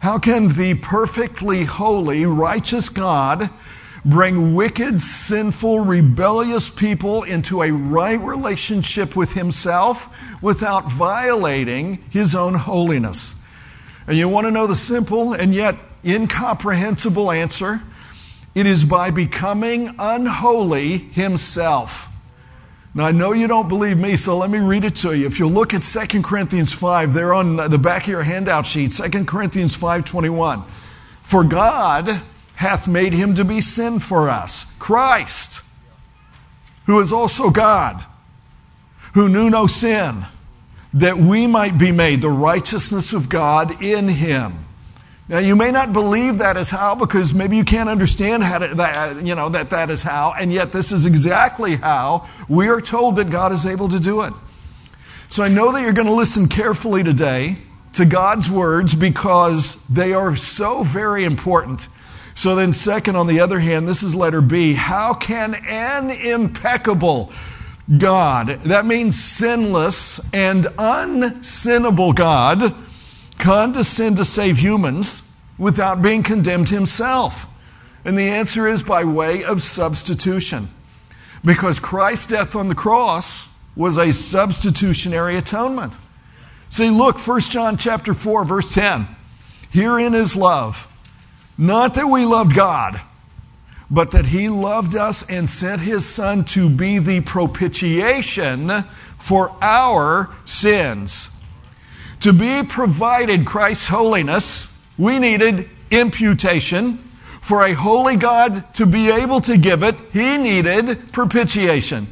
How 0.00 0.18
can 0.18 0.52
the 0.52 0.74
perfectly 0.74 1.64
holy, 1.64 2.26
righteous 2.26 2.90
God 2.90 3.48
bring 4.04 4.54
wicked, 4.54 5.00
sinful, 5.00 5.80
rebellious 5.80 6.68
people 6.68 7.22
into 7.22 7.62
a 7.62 7.70
right 7.70 8.20
relationship 8.20 9.16
with 9.16 9.32
Himself 9.32 10.14
without 10.42 10.92
violating 10.92 12.04
His 12.10 12.34
own 12.34 12.52
holiness? 12.52 13.34
And 14.06 14.18
you 14.18 14.28
want 14.28 14.46
to 14.46 14.50
know 14.50 14.66
the 14.66 14.76
simple 14.76 15.32
and 15.32 15.54
yet 15.54 15.76
incomprehensible 16.04 17.30
answer? 17.30 17.80
It 18.54 18.66
is 18.66 18.84
by 18.84 19.10
becoming 19.10 19.96
unholy 19.98 20.98
Himself. 20.98 22.08
Now, 22.96 23.06
I 23.06 23.12
know 23.12 23.32
you 23.32 23.48
don't 23.48 23.68
believe 23.68 23.98
me, 23.98 24.14
so 24.16 24.38
let 24.38 24.50
me 24.50 24.58
read 24.58 24.84
it 24.84 24.94
to 24.96 25.16
you. 25.16 25.26
If 25.26 25.40
you 25.40 25.48
look 25.48 25.74
at 25.74 25.82
2 25.82 26.22
Corinthians 26.22 26.72
5, 26.72 27.12
there 27.12 27.34
on 27.34 27.56
the 27.56 27.78
back 27.78 28.04
of 28.04 28.08
your 28.08 28.22
handout 28.22 28.66
sheet, 28.68 28.92
2 28.92 29.24
Corinthians 29.24 29.76
5.21. 29.76 30.64
For 31.24 31.42
God 31.42 32.22
hath 32.54 32.86
made 32.86 33.12
him 33.12 33.34
to 33.34 33.44
be 33.44 33.60
sin 33.60 33.98
for 33.98 34.30
us, 34.30 34.72
Christ, 34.78 35.62
who 36.86 37.00
is 37.00 37.12
also 37.12 37.50
God, 37.50 38.04
who 39.14 39.28
knew 39.28 39.50
no 39.50 39.66
sin, 39.66 40.26
that 40.92 41.18
we 41.18 41.48
might 41.48 41.76
be 41.76 41.90
made 41.90 42.22
the 42.22 42.30
righteousness 42.30 43.12
of 43.12 43.28
God 43.28 43.82
in 43.82 44.06
him. 44.06 44.63
Now 45.28 45.38
you 45.38 45.56
may 45.56 45.70
not 45.70 45.92
believe 45.92 46.38
that 46.38 46.56
is 46.58 46.68
how 46.68 46.94
because 46.94 47.32
maybe 47.32 47.56
you 47.56 47.64
can't 47.64 47.88
understand 47.88 48.42
how 48.42 48.58
to, 48.58 48.74
that, 48.74 49.24
you 49.24 49.34
know, 49.34 49.48
that 49.48 49.70
that 49.70 49.90
is 49.90 50.02
how, 50.02 50.34
and 50.38 50.52
yet 50.52 50.72
this 50.72 50.92
is 50.92 51.06
exactly 51.06 51.76
how 51.76 52.28
we 52.48 52.68
are 52.68 52.80
told 52.80 53.16
that 53.16 53.30
God 53.30 53.52
is 53.52 53.64
able 53.64 53.88
to 53.88 53.98
do 53.98 54.20
it. 54.22 54.34
So 55.30 55.42
I 55.42 55.48
know 55.48 55.72
that 55.72 55.80
you're 55.80 55.94
going 55.94 56.08
to 56.08 56.14
listen 56.14 56.48
carefully 56.48 57.02
today 57.02 57.58
to 57.94 58.04
God's 58.04 58.50
words 58.50 58.94
because 58.94 59.82
they 59.86 60.12
are 60.12 60.36
so 60.36 60.84
very 60.84 61.24
important. 61.24 61.88
So 62.34 62.54
then 62.54 62.72
second, 62.72 63.16
on 63.16 63.26
the 63.26 63.40
other 63.40 63.58
hand, 63.60 63.88
this 63.88 64.02
is 64.02 64.14
letter 64.14 64.42
B. 64.42 64.74
How 64.74 65.14
can 65.14 65.54
an 65.54 66.10
impeccable 66.10 67.32
God, 67.98 68.60
that 68.64 68.86
means 68.86 69.22
sinless 69.22 70.18
and 70.32 70.64
unsinnable 70.64 72.14
God, 72.14 72.74
condescend 73.38 74.16
to 74.16 74.24
save 74.24 74.58
humans 74.58 75.22
without 75.58 76.02
being 76.02 76.22
condemned 76.22 76.68
himself? 76.68 77.46
And 78.04 78.18
the 78.18 78.28
answer 78.28 78.68
is 78.68 78.82
by 78.82 79.04
way 79.04 79.44
of 79.44 79.62
substitution. 79.62 80.68
Because 81.44 81.80
Christ's 81.80 82.28
death 82.28 82.54
on 82.54 82.68
the 82.68 82.74
cross 82.74 83.48
was 83.76 83.98
a 83.98 84.12
substitutionary 84.12 85.36
atonement. 85.36 85.98
See, 86.68 86.90
look, 86.90 87.24
1 87.24 87.40
John 87.40 87.76
chapter 87.76 88.14
4, 88.14 88.44
verse 88.44 88.72
10. 88.72 89.06
Herein 89.70 90.14
is 90.14 90.36
love. 90.36 90.88
Not 91.56 91.94
that 91.94 92.08
we 92.08 92.24
loved 92.24 92.54
God, 92.54 93.00
but 93.90 94.10
that 94.12 94.26
he 94.26 94.48
loved 94.48 94.96
us 94.96 95.28
and 95.28 95.48
sent 95.48 95.82
his 95.82 96.06
son 96.06 96.44
to 96.46 96.68
be 96.68 96.98
the 96.98 97.20
propitiation 97.20 98.84
for 99.18 99.56
our 99.62 100.34
sins. 100.44 101.28
To 102.24 102.32
be 102.32 102.62
provided 102.62 103.44
Christ's 103.44 103.86
holiness, 103.86 104.66
we 104.96 105.18
needed 105.18 105.68
imputation. 105.90 107.10
For 107.42 107.66
a 107.66 107.74
holy 107.74 108.16
God 108.16 108.72
to 108.76 108.86
be 108.86 109.10
able 109.10 109.42
to 109.42 109.58
give 109.58 109.82
it, 109.82 109.94
he 110.10 110.38
needed 110.38 111.12
propitiation. 111.12 112.08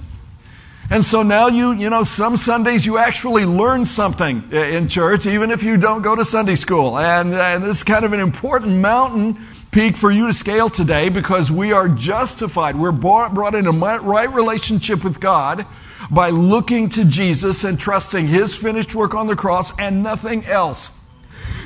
And 0.90 1.02
so 1.02 1.22
now 1.22 1.46
you, 1.46 1.72
you 1.72 1.88
know, 1.88 2.04
some 2.04 2.36
Sundays 2.36 2.84
you 2.84 2.98
actually 2.98 3.46
learn 3.46 3.86
something 3.86 4.52
in 4.52 4.90
church, 4.90 5.24
even 5.24 5.50
if 5.50 5.62
you 5.62 5.78
don't 5.78 6.02
go 6.02 6.14
to 6.14 6.26
Sunday 6.26 6.56
school. 6.56 6.98
And, 6.98 7.32
and 7.32 7.64
this 7.64 7.78
is 7.78 7.82
kind 7.82 8.04
of 8.04 8.12
an 8.12 8.20
important 8.20 8.80
mountain 8.80 9.46
peak 9.70 9.96
for 9.96 10.10
you 10.10 10.26
to 10.26 10.34
scale 10.34 10.68
today 10.68 11.08
because 11.08 11.50
we 11.50 11.72
are 11.72 11.88
justified. 11.88 12.78
We're 12.78 12.92
brought 12.92 13.54
in 13.54 13.66
a 13.66 13.72
right 13.72 14.30
relationship 14.30 15.04
with 15.04 15.20
God 15.20 15.64
by 16.10 16.30
looking 16.30 16.88
to 16.90 17.04
Jesus 17.04 17.64
and 17.64 17.78
trusting 17.78 18.28
His 18.28 18.54
finished 18.54 18.94
work 18.94 19.14
on 19.14 19.26
the 19.26 19.36
cross 19.36 19.78
and 19.78 20.02
nothing 20.02 20.44
else. 20.46 20.90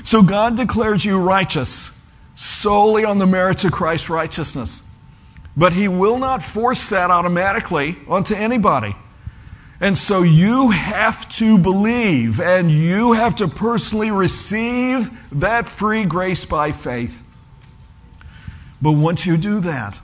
So 0.05 0.23
God 0.23 0.57
declares 0.57 1.05
you 1.05 1.19
righteous 1.19 1.91
solely 2.37 3.05
on 3.05 3.19
the 3.19 3.27
merits 3.27 3.65
of 3.65 3.73
Christ's 3.73 4.11
righteousness. 4.11 4.83
But 5.57 5.73
He 5.73 5.89
will 5.89 6.19
not 6.19 6.43
force 6.43 6.91
that 6.91 7.11
automatically 7.11 7.97
onto 8.07 8.35
anybody. 8.35 8.95
And 9.81 9.97
so 9.97 10.23
you 10.23 10.71
have 10.71 11.29
to 11.37 11.59
believe 11.59 12.41
and 12.41 12.71
you 12.71 13.13
have 13.13 13.37
to 13.37 13.49
personally 13.49 14.11
receive 14.11 15.11
that 15.33 15.69
free 15.69 16.05
grace 16.05 16.45
by 16.45 16.73
faith. 16.73 17.23
But 18.81 18.93
once 18.93 19.27
you 19.27 19.37
do 19.37 19.61
that, 19.61 20.01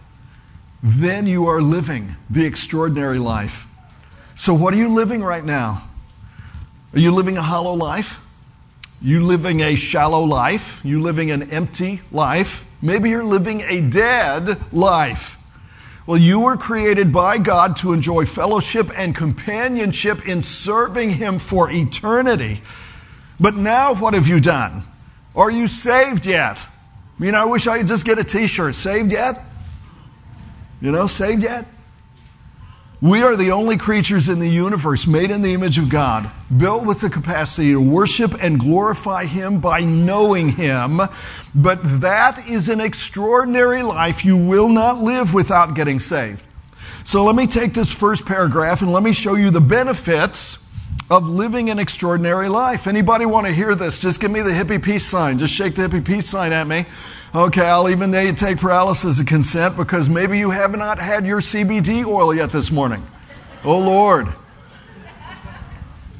then 0.82 1.26
you 1.26 1.46
are 1.46 1.62
living 1.62 2.16
the 2.28 2.44
extraordinary 2.44 3.18
life. 3.18 3.66
So, 4.42 4.54
what 4.54 4.74
are 4.74 4.76
you 4.76 4.88
living 4.88 5.22
right 5.22 5.44
now? 5.44 5.88
Are 6.92 6.98
you 6.98 7.12
living 7.12 7.36
a 7.36 7.42
hollow 7.42 7.74
life? 7.74 8.18
You 9.00 9.24
living 9.24 9.60
a 9.60 9.76
shallow 9.76 10.24
life? 10.24 10.80
You 10.82 11.00
living 11.00 11.30
an 11.30 11.52
empty 11.52 12.00
life? 12.10 12.64
Maybe 12.82 13.08
you're 13.08 13.22
living 13.22 13.60
a 13.60 13.80
dead 13.80 14.60
life. 14.72 15.38
Well, 16.06 16.18
you 16.18 16.40
were 16.40 16.56
created 16.56 17.12
by 17.12 17.38
God 17.38 17.76
to 17.76 17.92
enjoy 17.92 18.24
fellowship 18.24 18.90
and 18.98 19.14
companionship 19.14 20.26
in 20.26 20.42
serving 20.42 21.10
Him 21.10 21.38
for 21.38 21.70
eternity. 21.70 22.62
But 23.38 23.54
now 23.54 23.94
what 23.94 24.12
have 24.12 24.26
you 24.26 24.40
done? 24.40 24.82
Are 25.36 25.52
you 25.52 25.68
saved 25.68 26.26
yet? 26.26 26.58
I 26.58 27.22
mean, 27.22 27.36
I 27.36 27.44
wish 27.44 27.68
I 27.68 27.78
could 27.78 27.86
just 27.86 28.04
get 28.04 28.18
a 28.18 28.24
t 28.24 28.48
shirt. 28.48 28.74
Saved 28.74 29.12
yet? 29.12 29.40
You 30.80 30.90
know, 30.90 31.06
saved 31.06 31.44
yet? 31.44 31.64
We 33.02 33.24
are 33.24 33.34
the 33.34 33.50
only 33.50 33.78
creatures 33.78 34.28
in 34.28 34.38
the 34.38 34.48
universe 34.48 35.08
made 35.08 35.32
in 35.32 35.42
the 35.42 35.54
image 35.54 35.76
of 35.76 35.88
God, 35.88 36.30
built 36.56 36.84
with 36.84 37.00
the 37.00 37.10
capacity 37.10 37.72
to 37.72 37.80
worship 37.80 38.40
and 38.40 38.60
glorify 38.60 39.24
Him 39.24 39.58
by 39.58 39.80
knowing 39.80 40.50
Him. 40.50 41.00
But 41.52 41.80
that 42.00 42.46
is 42.46 42.68
an 42.68 42.80
extraordinary 42.80 43.82
life 43.82 44.24
you 44.24 44.36
will 44.36 44.68
not 44.68 45.02
live 45.02 45.34
without 45.34 45.74
getting 45.74 45.98
saved. 45.98 46.44
So 47.02 47.24
let 47.24 47.34
me 47.34 47.48
take 47.48 47.74
this 47.74 47.90
first 47.90 48.24
paragraph 48.24 48.82
and 48.82 48.92
let 48.92 49.02
me 49.02 49.12
show 49.12 49.34
you 49.34 49.50
the 49.50 49.60
benefits 49.60 50.64
of 51.10 51.28
living 51.28 51.70
an 51.70 51.80
extraordinary 51.80 52.48
life. 52.48 52.86
Anybody 52.86 53.26
want 53.26 53.48
to 53.48 53.52
hear 53.52 53.74
this? 53.74 53.98
Just 53.98 54.20
give 54.20 54.30
me 54.30 54.42
the 54.42 54.50
hippie 54.50 54.80
peace 54.80 55.04
sign. 55.04 55.40
Just 55.40 55.54
shake 55.54 55.74
the 55.74 55.88
hippie 55.88 56.04
peace 56.04 56.28
sign 56.28 56.52
at 56.52 56.68
me. 56.68 56.86
Okay, 57.34 57.62
I'll 57.62 57.88
even 57.88 58.12
take 58.34 58.58
paralysis 58.58 59.18
of 59.18 59.24
consent 59.24 59.74
because 59.74 60.06
maybe 60.06 60.38
you 60.38 60.50
have 60.50 60.76
not 60.76 60.98
had 60.98 61.24
your 61.24 61.40
CBD 61.40 62.04
oil 62.04 62.34
yet 62.34 62.52
this 62.52 62.70
morning. 62.70 63.06
Oh 63.64 63.78
Lord. 63.78 64.34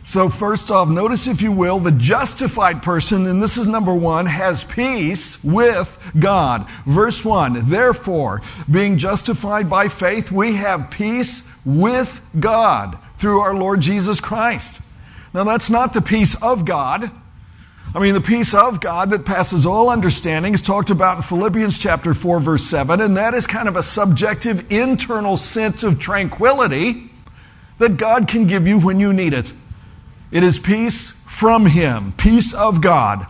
So, 0.04 0.31
first 0.31 0.71
off, 0.71 0.88
notice 0.88 1.26
if 1.26 1.42
you 1.42 1.52
will, 1.52 1.78
the 1.78 1.92
justified 1.92 2.83
person, 2.83 3.26
and 3.26 3.42
this 3.42 3.59
is 3.59 3.66
number 3.66 3.92
one, 3.92 4.25
has 4.25 4.64
peace 4.64 5.42
with 5.45 5.99
God. 6.19 6.66
Verse 6.87 7.23
one, 7.23 7.69
therefore, 7.69 8.40
being 8.71 8.97
justified 8.97 9.69
by 9.69 9.88
faith, 9.88 10.33
we 10.33 10.54
have 10.57 10.90
peace 10.90 11.47
with 11.66 12.23
God 12.40 12.99
through 13.19 13.40
our 13.40 13.54
Lord 13.54 13.81
Jesus 13.81 14.19
Christ. 14.19 14.81
Now, 15.35 15.45
that's 15.45 15.69
not 15.69 15.92
the 15.92 16.02
peace 16.02 16.35
of 16.42 16.64
God. 16.64 17.11
I 17.94 17.99
mean, 17.99 18.14
the 18.14 18.22
peace 18.22 18.54
of 18.54 18.80
God 18.80 19.11
that 19.11 19.26
passes 19.26 19.66
all 19.66 19.90
understanding 19.90 20.54
is 20.54 20.62
talked 20.62 20.88
about 20.88 21.18
in 21.18 21.22
Philippians 21.25 21.76
chapter 21.76 22.14
4 22.14 22.40
verse 22.40 22.64
7, 22.64 23.02
and 23.02 23.18
that 23.18 23.34
is 23.34 23.46
kind 23.46 23.68
of 23.68 23.76
a 23.76 23.82
subjective 23.82 24.72
internal 24.72 25.37
sense 25.37 25.82
of 25.82 25.99
tranquility 25.99 27.11
that 27.76 27.99
God 27.99 28.28
can 28.28 28.46
give 28.46 28.66
you 28.66 28.78
when 28.78 28.99
you 28.99 29.12
need 29.12 29.34
it. 29.34 29.52
It 30.30 30.42
is 30.42 30.58
peace 30.58 31.11
from 31.11 31.66
Him, 31.66 32.14
peace 32.16 32.54
of 32.54 32.80
God. 32.80 33.26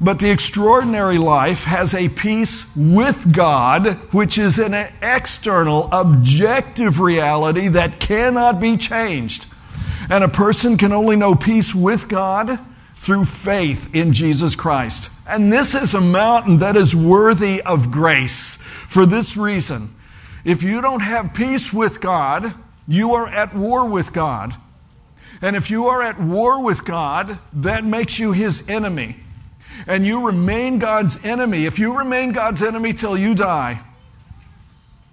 But 0.00 0.20
the 0.20 0.30
extraordinary 0.30 1.18
life 1.18 1.64
has 1.64 1.92
a 1.92 2.08
peace 2.08 2.64
with 2.74 3.30
God, 3.30 3.98
which 4.10 4.38
is 4.38 4.58
an 4.58 4.72
external, 5.02 5.90
objective 5.92 6.98
reality 6.98 7.68
that 7.68 8.00
cannot 8.00 8.58
be 8.58 8.78
changed. 8.78 9.44
And 10.08 10.24
a 10.24 10.28
person 10.28 10.78
can 10.78 10.92
only 10.92 11.16
know 11.16 11.34
peace 11.34 11.74
with 11.74 12.08
God 12.08 12.58
through 12.96 13.24
faith 13.24 13.94
in 13.94 14.12
Jesus 14.12 14.54
Christ. 14.54 15.10
And 15.26 15.52
this 15.52 15.74
is 15.74 15.94
a 15.94 16.00
mountain 16.00 16.58
that 16.58 16.76
is 16.76 16.94
worthy 16.94 17.62
of 17.62 17.90
grace 17.90 18.56
for 18.88 19.06
this 19.06 19.36
reason. 19.36 19.94
If 20.44 20.62
you 20.62 20.80
don't 20.80 21.00
have 21.00 21.34
peace 21.34 21.72
with 21.72 22.00
God, 22.00 22.54
you 22.88 23.14
are 23.14 23.28
at 23.28 23.54
war 23.54 23.88
with 23.88 24.12
God. 24.12 24.54
And 25.42 25.56
if 25.56 25.70
you 25.70 25.88
are 25.88 26.02
at 26.02 26.20
war 26.20 26.62
with 26.62 26.84
God, 26.84 27.38
that 27.52 27.84
makes 27.84 28.18
you 28.18 28.32
his 28.32 28.68
enemy. 28.68 29.16
And 29.86 30.06
you 30.06 30.24
remain 30.24 30.78
God's 30.78 31.22
enemy. 31.24 31.66
If 31.66 31.78
you 31.78 31.96
remain 31.96 32.32
God's 32.32 32.62
enemy 32.62 32.94
till 32.94 33.18
you 33.18 33.34
die, 33.34 33.80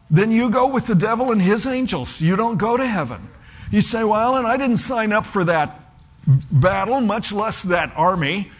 then 0.09 0.31
you 0.31 0.49
go 0.49 0.67
with 0.67 0.87
the 0.87 0.95
devil 0.95 1.31
and 1.31 1.41
his 1.41 1.65
angels. 1.65 2.21
You 2.21 2.35
don't 2.35 2.57
go 2.57 2.77
to 2.77 2.85
heaven. 2.85 3.27
You 3.71 3.81
say, 3.81 4.03
Well, 4.03 4.21
Alan, 4.35 4.45
I 4.45 4.57
didn't 4.57 4.77
sign 4.77 5.11
up 5.11 5.25
for 5.25 5.43
that 5.45 5.82
battle, 6.25 7.01
much 7.01 7.31
less 7.31 7.63
that 7.63 7.91
army. 7.95 8.51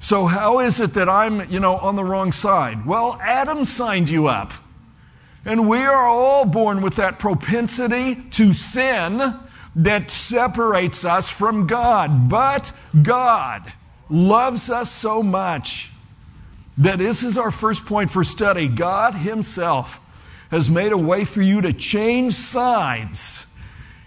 So 0.00 0.26
how 0.26 0.60
is 0.60 0.80
it 0.80 0.94
that 0.94 1.08
I'm, 1.08 1.50
you 1.50 1.60
know, 1.60 1.76
on 1.76 1.96
the 1.96 2.04
wrong 2.04 2.32
side? 2.32 2.84
Well, 2.84 3.18
Adam 3.20 3.64
signed 3.64 4.08
you 4.08 4.26
up. 4.26 4.52
And 5.44 5.68
we 5.68 5.78
are 5.78 6.06
all 6.06 6.44
born 6.44 6.82
with 6.82 6.96
that 6.96 7.18
propensity 7.18 8.16
to 8.32 8.52
sin 8.52 9.34
that 9.74 10.10
separates 10.10 11.04
us 11.04 11.28
from 11.28 11.66
God. 11.66 12.28
But 12.28 12.72
God 13.00 13.72
loves 14.08 14.70
us 14.70 14.90
so 14.90 15.22
much 15.22 15.90
that 16.78 16.98
this 16.98 17.22
is 17.22 17.38
our 17.38 17.50
first 17.50 17.86
point 17.86 18.10
for 18.10 18.24
study. 18.24 18.68
God 18.68 19.14
Himself 19.14 20.00
has 20.50 20.68
made 20.68 20.92
a 20.92 20.98
way 20.98 21.24
for 21.24 21.42
you 21.42 21.60
to 21.62 21.72
change 21.72 22.34
sides 22.34 23.46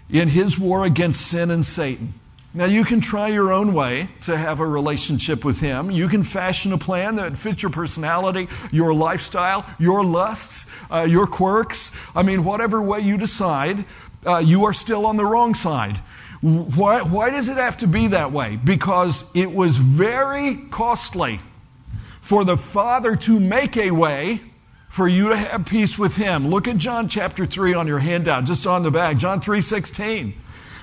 in 0.08 0.28
His 0.28 0.58
war 0.58 0.84
against 0.84 1.26
sin 1.26 1.50
and 1.50 1.66
Satan. 1.66 2.14
Now, 2.56 2.64
you 2.64 2.86
can 2.86 3.02
try 3.02 3.28
your 3.28 3.52
own 3.52 3.74
way 3.74 4.08
to 4.22 4.34
have 4.34 4.60
a 4.60 4.66
relationship 4.66 5.44
with 5.44 5.60
Him. 5.60 5.90
You 5.90 6.08
can 6.08 6.24
fashion 6.24 6.72
a 6.72 6.78
plan 6.78 7.16
that 7.16 7.36
fits 7.36 7.62
your 7.62 7.70
personality, 7.70 8.48
your 8.72 8.94
lifestyle, 8.94 9.66
your 9.78 10.02
lusts, 10.02 10.64
uh, 10.90 11.02
your 11.02 11.26
quirks. 11.26 11.90
I 12.14 12.22
mean, 12.22 12.44
whatever 12.44 12.80
way 12.80 13.00
you 13.00 13.18
decide, 13.18 13.84
uh, 14.26 14.38
you 14.38 14.64
are 14.64 14.72
still 14.72 15.04
on 15.04 15.18
the 15.18 15.26
wrong 15.26 15.54
side. 15.54 15.98
Why, 16.40 17.02
why 17.02 17.28
does 17.28 17.48
it 17.48 17.58
have 17.58 17.76
to 17.78 17.86
be 17.86 18.08
that 18.08 18.32
way? 18.32 18.56
Because 18.56 19.30
it 19.34 19.52
was 19.52 19.76
very 19.76 20.56
costly 20.70 21.42
for 22.22 22.42
the 22.42 22.56
Father 22.56 23.16
to 23.16 23.38
make 23.38 23.76
a 23.76 23.90
way 23.90 24.40
for 24.88 25.06
you 25.06 25.28
to 25.28 25.36
have 25.36 25.66
peace 25.66 25.98
with 25.98 26.16
Him. 26.16 26.48
Look 26.48 26.66
at 26.68 26.78
John 26.78 27.10
chapter 27.10 27.44
3 27.44 27.74
on 27.74 27.86
your 27.86 27.98
handout, 27.98 28.44
just 28.44 28.66
on 28.66 28.82
the 28.82 28.90
back. 28.90 29.18
John 29.18 29.42
3 29.42 29.60
16. 29.60 30.32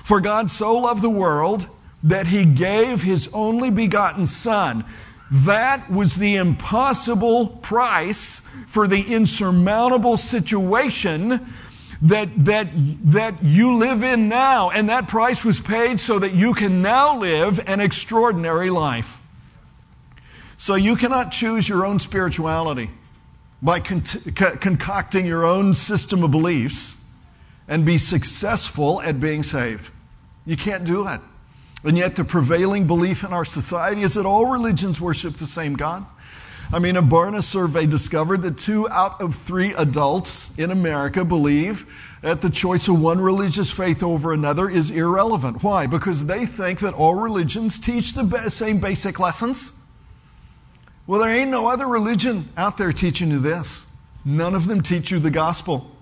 For 0.04 0.20
God 0.20 0.50
so 0.50 0.76
loved 0.76 1.02
the 1.02 1.10
world 1.10 1.66
that 2.04 2.26
he 2.26 2.44
gave 2.44 3.02
his 3.02 3.28
only 3.32 3.70
begotten 3.70 4.26
Son. 4.26 4.84
That 5.30 5.90
was 5.90 6.14
the 6.14 6.36
impossible 6.36 7.48
price 7.48 8.42
for 8.68 8.86
the 8.86 9.00
insurmountable 9.00 10.18
situation 10.18 11.54
that, 12.02 12.28
that, 12.44 12.68
that 13.04 13.42
you 13.42 13.76
live 13.76 14.04
in 14.04 14.28
now. 14.28 14.68
And 14.68 14.90
that 14.90 15.08
price 15.08 15.42
was 15.42 15.58
paid 15.58 15.98
so 15.98 16.18
that 16.18 16.34
you 16.34 16.52
can 16.52 16.82
now 16.82 17.18
live 17.18 17.58
an 17.66 17.80
extraordinary 17.80 18.68
life. 18.68 19.18
So 20.58 20.74
you 20.74 20.96
cannot 20.96 21.32
choose 21.32 21.66
your 21.66 21.86
own 21.86 21.98
spirituality 21.98 22.90
by 23.62 23.80
con- 23.80 24.02
concocting 24.02 25.24
your 25.24 25.46
own 25.46 25.72
system 25.72 26.22
of 26.22 26.30
beliefs 26.30 26.94
and 27.66 27.86
be 27.86 27.96
successful 27.96 29.00
at 29.00 29.18
being 29.18 29.42
saved. 29.42 29.90
You 30.46 30.56
can't 30.56 30.84
do 30.84 31.06
it. 31.08 31.20
And 31.84 31.98
yet, 31.98 32.16
the 32.16 32.24
prevailing 32.24 32.86
belief 32.86 33.24
in 33.24 33.32
our 33.32 33.44
society 33.44 34.02
is 34.02 34.14
that 34.14 34.24
all 34.24 34.46
religions 34.46 35.00
worship 35.00 35.36
the 35.36 35.46
same 35.46 35.74
God. 35.74 36.06
I 36.72 36.78
mean, 36.78 36.96
a 36.96 37.02
Barna 37.02 37.42
survey 37.42 37.86
discovered 37.86 38.42
that 38.42 38.58
two 38.58 38.88
out 38.88 39.20
of 39.20 39.36
three 39.36 39.74
adults 39.74 40.56
in 40.58 40.70
America 40.70 41.24
believe 41.24 41.86
that 42.22 42.40
the 42.40 42.48
choice 42.48 42.88
of 42.88 42.98
one 42.98 43.20
religious 43.20 43.70
faith 43.70 44.02
over 44.02 44.32
another 44.32 44.70
is 44.70 44.90
irrelevant. 44.90 45.62
Why? 45.62 45.86
Because 45.86 46.24
they 46.24 46.46
think 46.46 46.80
that 46.80 46.94
all 46.94 47.14
religions 47.14 47.78
teach 47.78 48.14
the 48.14 48.48
same 48.48 48.80
basic 48.80 49.20
lessons. 49.20 49.72
Well, 51.06 51.20
there 51.20 51.30
ain't 51.30 51.50
no 51.50 51.66
other 51.66 51.86
religion 51.86 52.48
out 52.56 52.78
there 52.78 52.94
teaching 52.94 53.30
you 53.30 53.40
this. 53.40 53.84
None 54.24 54.54
of 54.54 54.66
them 54.66 54.82
teach 54.82 55.10
you 55.10 55.18
the 55.18 55.30
gospel. 55.30 55.93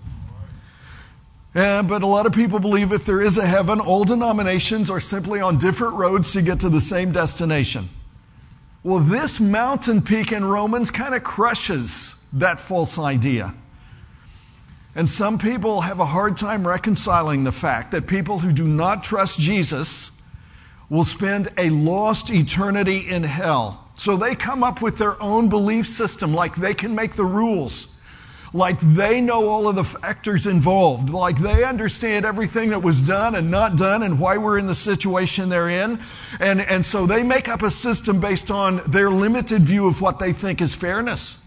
Yeah, 1.55 1.83
but 1.83 2.01
a 2.01 2.07
lot 2.07 2.25
of 2.25 2.33
people 2.33 2.57
believe 2.57 2.91
if 2.91 3.05
there 3.05 3.21
is 3.21 3.37
a 3.37 3.45
heaven, 3.45 3.79
all 3.79 4.03
denominations 4.03 4.89
are 4.89 4.99
simply 4.99 5.39
on 5.39 5.59
different 5.59 5.93
roads 5.93 6.31
to 6.33 6.41
get 6.41 6.61
to 6.61 6.69
the 6.69 6.81
same 6.81 7.11
destination. 7.11 7.89
Well, 8.83 8.99
this 8.99 9.39
mountain 9.39 10.01
peak 10.01 10.31
in 10.31 10.43
Romans 10.43 10.89
kind 10.89 11.13
of 11.13 11.23
crushes 11.23 12.15
that 12.33 12.59
false 12.59 12.97
idea. 12.97 13.53
And 14.95 15.07
some 15.07 15.37
people 15.37 15.81
have 15.81 15.99
a 15.99 16.05
hard 16.05 16.37
time 16.37 16.67
reconciling 16.67 17.43
the 17.43 17.51
fact 17.51 17.91
that 17.91 18.07
people 18.07 18.39
who 18.39 18.51
do 18.51 18.65
not 18.67 19.03
trust 19.03 19.39
Jesus 19.39 20.11
will 20.89 21.05
spend 21.05 21.49
a 21.57 21.69
lost 21.69 22.31
eternity 22.31 23.09
in 23.09 23.23
hell. 23.23 23.87
So 23.95 24.17
they 24.17 24.35
come 24.35 24.63
up 24.63 24.81
with 24.81 24.97
their 24.97 25.21
own 25.21 25.49
belief 25.49 25.87
system, 25.87 26.33
like 26.33 26.55
they 26.55 26.73
can 26.73 26.95
make 26.95 27.15
the 27.15 27.25
rules 27.25 27.87
like 28.53 28.79
they 28.79 29.19
know 29.19 29.49
all 29.49 29.67
of 29.67 29.75
the 29.75 29.83
factors 29.83 30.45
involved, 30.45 31.09
like 31.09 31.39
they 31.39 31.63
understand 31.63 32.23
everything 32.23 32.69
that 32.69 32.83
was 32.83 33.01
done 33.01 33.33
and 33.33 33.49
not 33.49 33.75
done 33.75 34.03
and 34.03 34.19
why 34.19 34.37
we're 34.37 34.59
in 34.59 34.67
the 34.67 34.75
situation 34.75 35.49
they're 35.49 35.69
in. 35.69 35.99
And, 36.39 36.61
and 36.61 36.85
so 36.85 37.07
they 37.07 37.23
make 37.23 37.49
up 37.49 37.63
a 37.63 37.71
system 37.71 38.19
based 38.19 38.51
on 38.51 38.83
their 38.85 39.09
limited 39.09 39.63
view 39.63 39.87
of 39.87 40.01
what 40.01 40.19
they 40.19 40.33
think 40.33 40.61
is 40.61 40.75
fairness. 40.75 41.43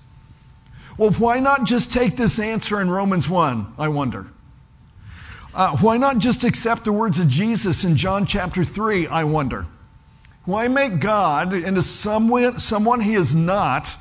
Well, 0.98 1.10
why 1.10 1.38
not 1.38 1.64
just 1.64 1.92
take 1.92 2.16
this 2.16 2.40
answer 2.40 2.80
in 2.80 2.90
Romans 2.90 3.28
1, 3.28 3.74
I 3.78 3.88
wonder? 3.88 4.26
Uh, 5.54 5.76
why 5.76 5.98
not 5.98 6.18
just 6.18 6.42
accept 6.42 6.84
the 6.84 6.92
words 6.92 7.20
of 7.20 7.28
Jesus 7.28 7.84
in 7.84 7.96
John 7.96 8.26
chapter 8.26 8.64
3, 8.64 9.06
I 9.06 9.24
wonder? 9.24 9.66
Why 10.44 10.68
make 10.68 10.98
God 11.00 11.54
into 11.54 11.82
someone, 11.82 12.58
someone 12.58 13.00
he 13.00 13.14
is 13.14 13.34
not 13.34 13.96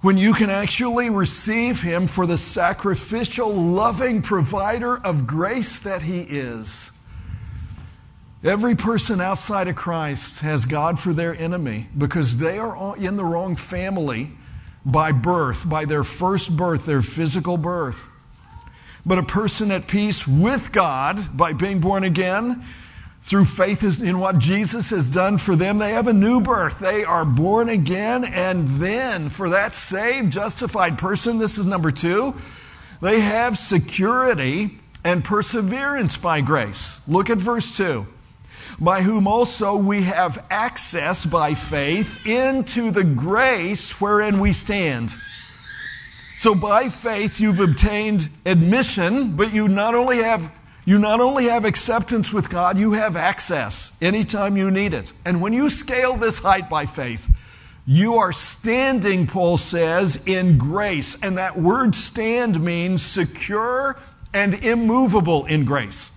when 0.00 0.16
you 0.16 0.32
can 0.32 0.50
actually 0.50 1.10
receive 1.10 1.82
him 1.82 2.06
for 2.06 2.26
the 2.26 2.38
sacrificial, 2.38 3.52
loving 3.52 4.22
provider 4.22 4.96
of 4.96 5.26
grace 5.26 5.80
that 5.80 6.02
he 6.02 6.20
is? 6.20 6.90
Every 8.42 8.74
person 8.74 9.20
outside 9.20 9.68
of 9.68 9.76
Christ 9.76 10.40
has 10.40 10.64
God 10.64 10.98
for 10.98 11.12
their 11.12 11.34
enemy 11.34 11.88
because 11.96 12.38
they 12.38 12.58
are 12.58 12.96
in 12.96 13.16
the 13.16 13.24
wrong 13.24 13.54
family 13.54 14.32
by 14.84 15.12
birth, 15.12 15.68
by 15.68 15.84
their 15.84 16.04
first 16.04 16.56
birth, 16.56 16.86
their 16.86 17.02
physical 17.02 17.58
birth. 17.58 18.08
But 19.04 19.18
a 19.18 19.22
person 19.22 19.70
at 19.70 19.88
peace 19.88 20.26
with 20.26 20.72
God 20.72 21.36
by 21.36 21.52
being 21.52 21.80
born 21.80 22.04
again 22.04 22.64
through 23.22 23.44
faith 23.44 24.00
in 24.00 24.18
what 24.18 24.38
Jesus 24.38 24.90
has 24.90 25.08
done 25.08 25.38
for 25.38 25.54
them, 25.54 25.78
they 25.78 25.92
have 25.92 26.08
a 26.08 26.12
new 26.12 26.40
birth. 26.40 26.78
They 26.78 27.04
are 27.04 27.24
born 27.24 27.68
again. 27.68 28.24
And 28.24 28.80
then 28.80 29.30
for 29.30 29.50
that 29.50 29.74
saved, 29.74 30.32
justified 30.32 30.98
person, 30.98 31.38
this 31.38 31.58
is 31.58 31.66
number 31.66 31.92
two, 31.92 32.34
they 33.00 33.20
have 33.20 33.58
security 33.58 34.78
and 35.04 35.24
perseverance 35.24 36.16
by 36.16 36.40
grace. 36.40 37.00
Look 37.06 37.30
at 37.30 37.38
verse 37.38 37.76
2 37.76 38.06
by 38.80 39.02
whom 39.02 39.26
also 39.26 39.76
we 39.76 40.02
have 40.02 40.44
access 40.50 41.26
by 41.26 41.54
faith 41.54 42.26
into 42.26 42.90
the 42.90 43.04
grace 43.04 44.00
wherein 44.00 44.40
we 44.40 44.52
stand. 44.52 45.14
So 46.36 46.54
by 46.54 46.88
faith 46.88 47.40
you've 47.40 47.60
obtained 47.60 48.30
admission, 48.46 49.36
but 49.36 49.52
you 49.52 49.68
not 49.68 49.94
only 49.94 50.18
have 50.22 50.50
you 50.90 50.98
not 50.98 51.20
only 51.20 51.44
have 51.44 51.64
acceptance 51.64 52.32
with 52.32 52.50
God, 52.50 52.76
you 52.76 52.94
have 52.94 53.14
access 53.14 53.92
anytime 54.02 54.56
you 54.56 54.72
need 54.72 54.92
it. 54.92 55.12
And 55.24 55.40
when 55.40 55.52
you 55.52 55.70
scale 55.70 56.16
this 56.16 56.40
height 56.40 56.68
by 56.68 56.86
faith, 56.86 57.30
you 57.86 58.16
are 58.16 58.32
standing, 58.32 59.28
Paul 59.28 59.56
says, 59.56 60.20
in 60.26 60.58
grace. 60.58 61.16
And 61.22 61.38
that 61.38 61.56
word 61.56 61.94
stand 61.94 62.60
means 62.60 63.02
secure 63.02 64.00
and 64.34 64.52
immovable 64.52 65.46
in 65.46 65.64
grace. 65.64 66.10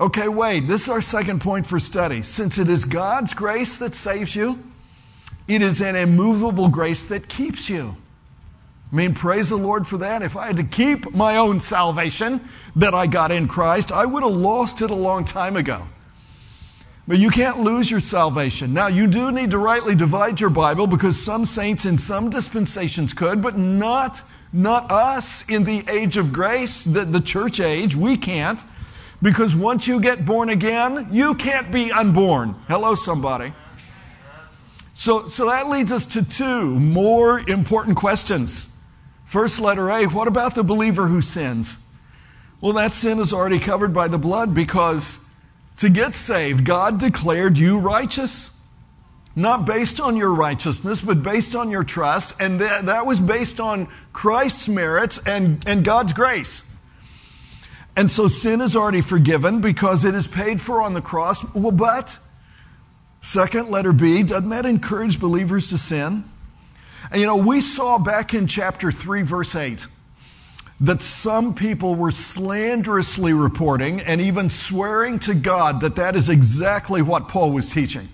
Okay, 0.00 0.28
wait, 0.28 0.66
this 0.66 0.84
is 0.84 0.88
our 0.88 1.02
second 1.02 1.42
point 1.42 1.66
for 1.66 1.78
study. 1.78 2.22
Since 2.22 2.56
it 2.56 2.70
is 2.70 2.86
God's 2.86 3.34
grace 3.34 3.76
that 3.76 3.94
saves 3.94 4.34
you, 4.34 4.58
it 5.46 5.60
is 5.60 5.82
an 5.82 5.96
immovable 5.96 6.68
grace 6.68 7.04
that 7.04 7.28
keeps 7.28 7.68
you. 7.68 7.94
I 8.90 8.96
mean, 8.96 9.14
praise 9.14 9.50
the 9.50 9.56
Lord 9.56 9.86
for 9.86 9.98
that. 9.98 10.22
If 10.22 10.34
I 10.34 10.46
had 10.46 10.56
to 10.56 10.64
keep 10.64 11.12
my 11.12 11.36
own 11.36 11.60
salvation 11.60 12.48
that 12.76 12.94
I 12.94 13.06
got 13.06 13.30
in 13.30 13.46
Christ, 13.46 13.92
I 13.92 14.06
would 14.06 14.22
have 14.22 14.32
lost 14.32 14.80
it 14.80 14.90
a 14.90 14.94
long 14.94 15.26
time 15.26 15.56
ago. 15.56 15.86
But 17.06 17.18
you 17.18 17.30
can't 17.30 17.60
lose 17.60 17.90
your 17.90 18.00
salvation. 18.00 18.72
Now, 18.72 18.86
you 18.86 19.06
do 19.06 19.30
need 19.30 19.50
to 19.50 19.58
rightly 19.58 19.94
divide 19.94 20.40
your 20.40 20.50
Bible 20.50 20.86
because 20.86 21.20
some 21.20 21.44
saints 21.44 21.84
in 21.84 21.98
some 21.98 22.30
dispensations 22.30 23.12
could, 23.12 23.42
but 23.42 23.58
not, 23.58 24.22
not 24.52 24.90
us 24.90 25.46
in 25.48 25.64
the 25.64 25.84
age 25.88 26.16
of 26.16 26.32
grace, 26.32 26.84
the, 26.84 27.04
the 27.04 27.20
church 27.20 27.60
age. 27.60 27.94
We 27.94 28.16
can't. 28.16 28.62
Because 29.20 29.54
once 29.54 29.86
you 29.86 30.00
get 30.00 30.24
born 30.24 30.48
again, 30.48 31.08
you 31.10 31.34
can't 31.34 31.70
be 31.72 31.90
unborn. 31.90 32.54
Hello, 32.68 32.94
somebody. 32.94 33.52
So, 34.94 35.28
so 35.28 35.46
that 35.46 35.68
leads 35.68 35.92
us 35.92 36.06
to 36.06 36.24
two 36.24 36.78
more 36.78 37.40
important 37.40 37.96
questions. 37.96 38.70
First, 39.28 39.60
letter 39.60 39.90
A 39.90 40.06
what 40.06 40.26
about 40.26 40.54
the 40.54 40.64
believer 40.64 41.06
who 41.06 41.20
sins? 41.20 41.76
Well, 42.62 42.72
that 42.72 42.94
sin 42.94 43.18
is 43.18 43.34
already 43.34 43.58
covered 43.58 43.92
by 43.92 44.08
the 44.08 44.16
blood 44.16 44.54
because 44.54 45.18
to 45.76 45.90
get 45.90 46.14
saved, 46.14 46.64
God 46.64 46.98
declared 46.98 47.58
you 47.58 47.78
righteous. 47.78 48.50
Not 49.36 49.66
based 49.66 50.00
on 50.00 50.16
your 50.16 50.32
righteousness, 50.32 51.02
but 51.02 51.22
based 51.22 51.54
on 51.54 51.70
your 51.70 51.84
trust. 51.84 52.40
And 52.40 52.58
that, 52.62 52.86
that 52.86 53.04
was 53.04 53.20
based 53.20 53.60
on 53.60 53.88
Christ's 54.14 54.66
merits 54.66 55.18
and, 55.26 55.62
and 55.66 55.84
God's 55.84 56.14
grace. 56.14 56.64
And 57.94 58.10
so 58.10 58.28
sin 58.28 58.62
is 58.62 58.74
already 58.74 59.02
forgiven 59.02 59.60
because 59.60 60.06
it 60.06 60.14
is 60.14 60.26
paid 60.26 60.58
for 60.58 60.80
on 60.80 60.94
the 60.94 61.02
cross. 61.02 61.44
Well, 61.52 61.70
but, 61.70 62.18
second, 63.20 63.68
letter 63.68 63.92
B, 63.92 64.22
doesn't 64.22 64.48
that 64.48 64.64
encourage 64.64 65.20
believers 65.20 65.68
to 65.68 65.76
sin? 65.76 66.24
And 67.10 67.20
you 67.20 67.26
know, 67.26 67.36
we 67.36 67.60
saw 67.60 67.98
back 67.98 68.34
in 68.34 68.46
chapter 68.46 68.92
3, 68.92 69.22
verse 69.22 69.54
8, 69.54 69.86
that 70.80 71.02
some 71.02 71.54
people 71.54 71.94
were 71.94 72.10
slanderously 72.10 73.32
reporting 73.32 74.00
and 74.00 74.20
even 74.20 74.50
swearing 74.50 75.18
to 75.20 75.34
God 75.34 75.80
that 75.80 75.96
that 75.96 76.16
is 76.16 76.28
exactly 76.28 77.02
what 77.02 77.28
Paul 77.28 77.50
was 77.50 77.68
teaching. 77.68 78.08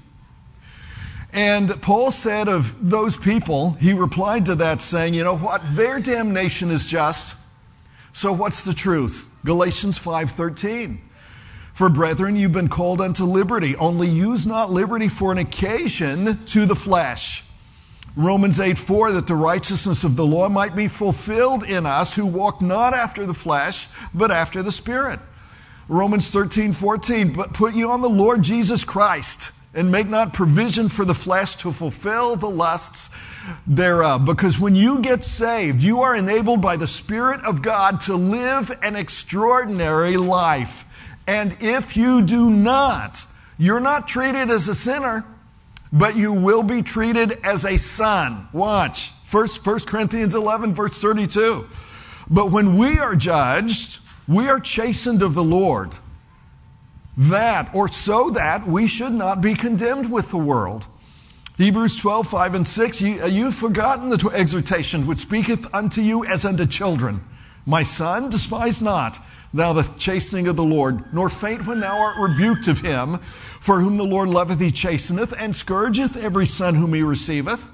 And 1.32 1.82
Paul 1.82 2.12
said 2.12 2.48
of 2.48 2.74
those 2.80 3.16
people, 3.16 3.72
he 3.72 3.92
replied 3.92 4.46
to 4.46 4.54
that 4.56 4.80
saying, 4.80 5.14
you 5.14 5.24
know 5.24 5.36
what, 5.36 5.62
their 5.74 5.98
damnation 5.98 6.70
is 6.70 6.86
just. 6.86 7.36
So 8.12 8.32
what's 8.32 8.64
the 8.64 8.72
truth? 8.72 9.28
Galatians 9.44 9.98
5:13. 9.98 10.98
For 11.74 11.88
brethren, 11.88 12.36
you've 12.36 12.52
been 12.52 12.68
called 12.68 13.00
unto 13.00 13.24
liberty, 13.24 13.74
only 13.74 14.08
use 14.08 14.46
not 14.46 14.70
liberty 14.70 15.08
for 15.08 15.32
an 15.32 15.38
occasion 15.38 16.44
to 16.46 16.66
the 16.66 16.76
flesh. 16.76 17.43
Romans 18.16 18.60
8 18.60 18.78
4, 18.78 19.12
that 19.12 19.26
the 19.26 19.34
righteousness 19.34 20.04
of 20.04 20.14
the 20.14 20.26
law 20.26 20.48
might 20.48 20.76
be 20.76 20.86
fulfilled 20.88 21.64
in 21.64 21.84
us 21.84 22.14
who 22.14 22.26
walk 22.26 22.62
not 22.62 22.94
after 22.94 23.26
the 23.26 23.34
flesh, 23.34 23.88
but 24.12 24.30
after 24.30 24.62
the 24.62 24.72
Spirit. 24.72 25.18
Romans 25.88 26.30
13 26.30 26.72
14, 26.72 27.32
but 27.32 27.52
put 27.52 27.74
you 27.74 27.90
on 27.90 28.02
the 28.02 28.08
Lord 28.08 28.42
Jesus 28.42 28.84
Christ, 28.84 29.50
and 29.74 29.90
make 29.90 30.08
not 30.08 30.32
provision 30.32 30.88
for 30.88 31.04
the 31.04 31.14
flesh 31.14 31.56
to 31.56 31.72
fulfill 31.72 32.36
the 32.36 32.48
lusts 32.48 33.10
thereof. 33.66 34.24
Because 34.24 34.58
when 34.58 34.76
you 34.76 35.00
get 35.00 35.24
saved, 35.24 35.82
you 35.82 36.02
are 36.02 36.14
enabled 36.14 36.62
by 36.62 36.76
the 36.76 36.86
Spirit 36.86 37.44
of 37.44 37.62
God 37.62 38.00
to 38.02 38.14
live 38.14 38.70
an 38.82 38.94
extraordinary 38.94 40.16
life. 40.16 40.84
And 41.26 41.56
if 41.60 41.96
you 41.96 42.22
do 42.22 42.48
not, 42.48 43.26
you're 43.58 43.80
not 43.80 44.06
treated 44.06 44.50
as 44.50 44.68
a 44.68 44.74
sinner, 44.74 45.24
but 45.94 46.16
you 46.16 46.32
will 46.32 46.64
be 46.64 46.82
treated 46.82 47.38
as 47.44 47.64
a 47.64 47.78
son. 47.78 48.48
Watch. 48.52 49.12
First, 49.26 49.64
1 49.64 49.80
Corinthians 49.80 50.34
11, 50.34 50.74
verse 50.74 50.98
32. 50.98 51.68
But 52.28 52.50
when 52.50 52.76
we 52.76 52.98
are 52.98 53.14
judged, 53.14 54.00
we 54.26 54.48
are 54.48 54.58
chastened 54.58 55.22
of 55.22 55.34
the 55.34 55.44
Lord. 55.44 55.92
That, 57.16 57.72
or 57.72 57.86
so 57.88 58.30
that 58.30 58.66
we 58.66 58.88
should 58.88 59.12
not 59.12 59.40
be 59.40 59.54
condemned 59.54 60.10
with 60.10 60.30
the 60.30 60.36
world. 60.36 60.84
Hebrews 61.56 61.96
12, 61.98 62.26
5 62.26 62.54
and 62.56 62.66
6, 62.66 63.00
you, 63.00 63.22
uh, 63.22 63.26
you've 63.26 63.54
forgotten 63.54 64.10
the 64.10 64.28
exhortation 64.30 65.06
which 65.06 65.18
speaketh 65.18 65.72
unto 65.72 66.00
you 66.00 66.24
as 66.24 66.44
unto 66.44 66.66
children. 66.66 67.22
My 67.66 67.82
son, 67.82 68.28
despise 68.28 68.80
not 68.82 69.18
thou 69.54 69.72
the 69.72 69.84
chastening 69.98 70.48
of 70.48 70.56
the 70.56 70.64
Lord, 70.64 71.14
nor 71.14 71.30
faint 71.30 71.66
when 71.66 71.80
thou 71.80 71.98
art 71.98 72.18
rebuked 72.18 72.68
of 72.68 72.80
him, 72.80 73.20
for 73.60 73.80
whom 73.80 73.96
the 73.96 74.04
Lord 74.04 74.28
loveth 74.28 74.60
he 74.60 74.70
chasteneth, 74.70 75.32
and 75.38 75.54
scourgeth 75.54 76.16
every 76.16 76.46
son 76.46 76.74
whom 76.74 76.92
he 76.92 77.02
receiveth, 77.02 77.70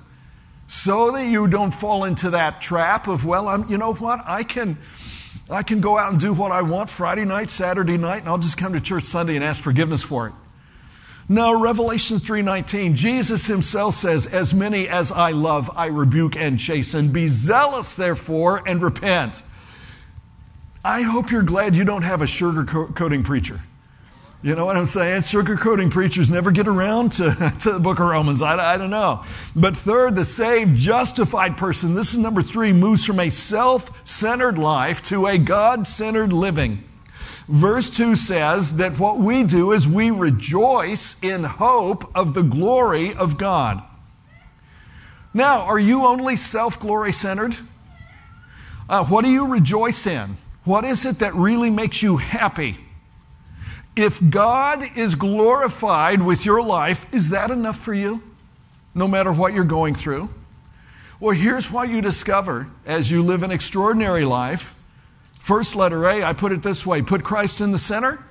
so 0.68 1.11
that 1.12 1.26
you 1.26 1.48
don't 1.48 1.72
fall 1.72 2.05
into 2.05 2.31
that 2.31 2.61
trap 2.61 3.09
of, 3.09 3.24
well, 3.24 3.48
I'm, 3.48 3.68
you 3.68 3.79
know 3.79 3.94
what, 3.94 4.20
I 4.26 4.44
can, 4.44 4.79
I 5.48 5.62
can 5.64 5.81
go 5.81 5.98
out 5.98 6.12
and 6.12 6.20
do 6.20 6.33
what 6.33 6.53
I 6.53 6.62
want 6.62 6.90
Friday 6.90 7.24
night, 7.24 7.50
Saturday 7.50 7.96
night, 7.96 8.20
and 8.20 8.29
I'll 8.29 8.38
just 8.38 8.59
come 8.59 8.74
to 8.74 8.81
church 8.81 9.05
Sunday 9.05 9.35
and 9.35 9.44
ask 9.44 9.61
forgiveness 9.61 10.03
for 10.03 10.29
it. 10.29 10.35
No, 11.29 11.61
Revelation 11.61 12.18
3:19, 12.18 12.94
Jesus 12.94 13.46
himself 13.46 13.96
says, 13.96 14.26
"As 14.26 14.53
many 14.53 14.88
as 14.88 15.12
I 15.12 15.31
love, 15.31 15.70
I 15.76 15.87
rebuke 15.87 16.37
and 16.37 16.59
chasten. 16.59 17.09
Be 17.09 17.29
zealous 17.29 17.94
therefore 17.94 18.62
and 18.66 18.83
repent." 18.83 19.42
I 20.84 21.02
hope 21.02 21.30
you're 21.30 21.42
glad 21.42 21.76
you 21.76 21.84
don't 21.84 22.02
have 22.02 22.22
a 22.22 22.26
sugar-coating 22.26 23.22
preacher. 23.22 23.60
You 24.42 24.54
know 24.54 24.64
what 24.64 24.78
I'm 24.78 24.86
saying? 24.86 25.22
Sugar-coating 25.22 25.90
preachers 25.90 26.30
never 26.30 26.50
get 26.50 26.66
around 26.66 27.12
to, 27.12 27.34
to 27.60 27.72
the 27.72 27.78
book 27.78 28.00
of 28.00 28.06
Romans. 28.06 28.40
I, 28.40 28.74
I 28.74 28.78
don't 28.78 28.88
know. 28.88 29.22
But 29.54 29.76
third, 29.76 30.16
the 30.16 30.24
saved, 30.24 30.76
justified 30.76 31.58
person, 31.58 31.94
this 31.94 32.14
is 32.14 32.18
number 32.18 32.42
three, 32.42 32.72
moves 32.72 33.04
from 33.04 33.20
a 33.20 33.28
self-centered 33.28 34.56
life 34.56 35.04
to 35.04 35.26
a 35.26 35.36
God-centered 35.36 36.32
living. 36.32 36.84
Verse 37.46 37.90
2 37.90 38.16
says 38.16 38.76
that 38.76 38.98
what 38.98 39.18
we 39.18 39.44
do 39.44 39.72
is 39.72 39.86
we 39.86 40.10
rejoice 40.10 41.16
in 41.20 41.44
hope 41.44 42.10
of 42.16 42.32
the 42.32 42.42
glory 42.42 43.14
of 43.14 43.36
God. 43.36 43.82
Now, 45.34 45.62
are 45.62 45.78
you 45.78 46.06
only 46.06 46.36
self 46.36 46.80
glory 46.80 47.12
centered? 47.12 47.56
Uh, 48.88 49.04
what 49.04 49.24
do 49.24 49.30
you 49.30 49.46
rejoice 49.46 50.06
in? 50.06 50.36
What 50.64 50.84
is 50.84 51.06
it 51.06 51.20
that 51.20 51.34
really 51.34 51.70
makes 51.70 52.02
you 52.02 52.18
happy? 52.18 52.78
If 53.96 54.20
God 54.30 54.96
is 54.96 55.14
glorified 55.14 56.22
with 56.22 56.44
your 56.44 56.62
life, 56.62 57.06
is 57.12 57.30
that 57.30 57.50
enough 57.50 57.78
for 57.78 57.94
you? 57.94 58.22
No 58.94 59.08
matter 59.08 59.32
what 59.32 59.52
you're 59.52 59.64
going 59.64 59.94
through? 59.94 60.30
Well, 61.18 61.34
here's 61.34 61.70
what 61.70 61.88
you 61.88 62.00
discover 62.00 62.68
as 62.86 63.10
you 63.10 63.22
live 63.22 63.42
an 63.42 63.50
extraordinary 63.50 64.24
life. 64.24 64.74
First 65.40 65.74
letter 65.74 66.08
A, 66.08 66.24
I 66.24 66.32
put 66.32 66.52
it 66.52 66.62
this 66.62 66.86
way 66.86 67.02
put 67.02 67.24
Christ 67.24 67.60
in 67.60 67.72
the 67.72 67.78
center, 67.78 68.24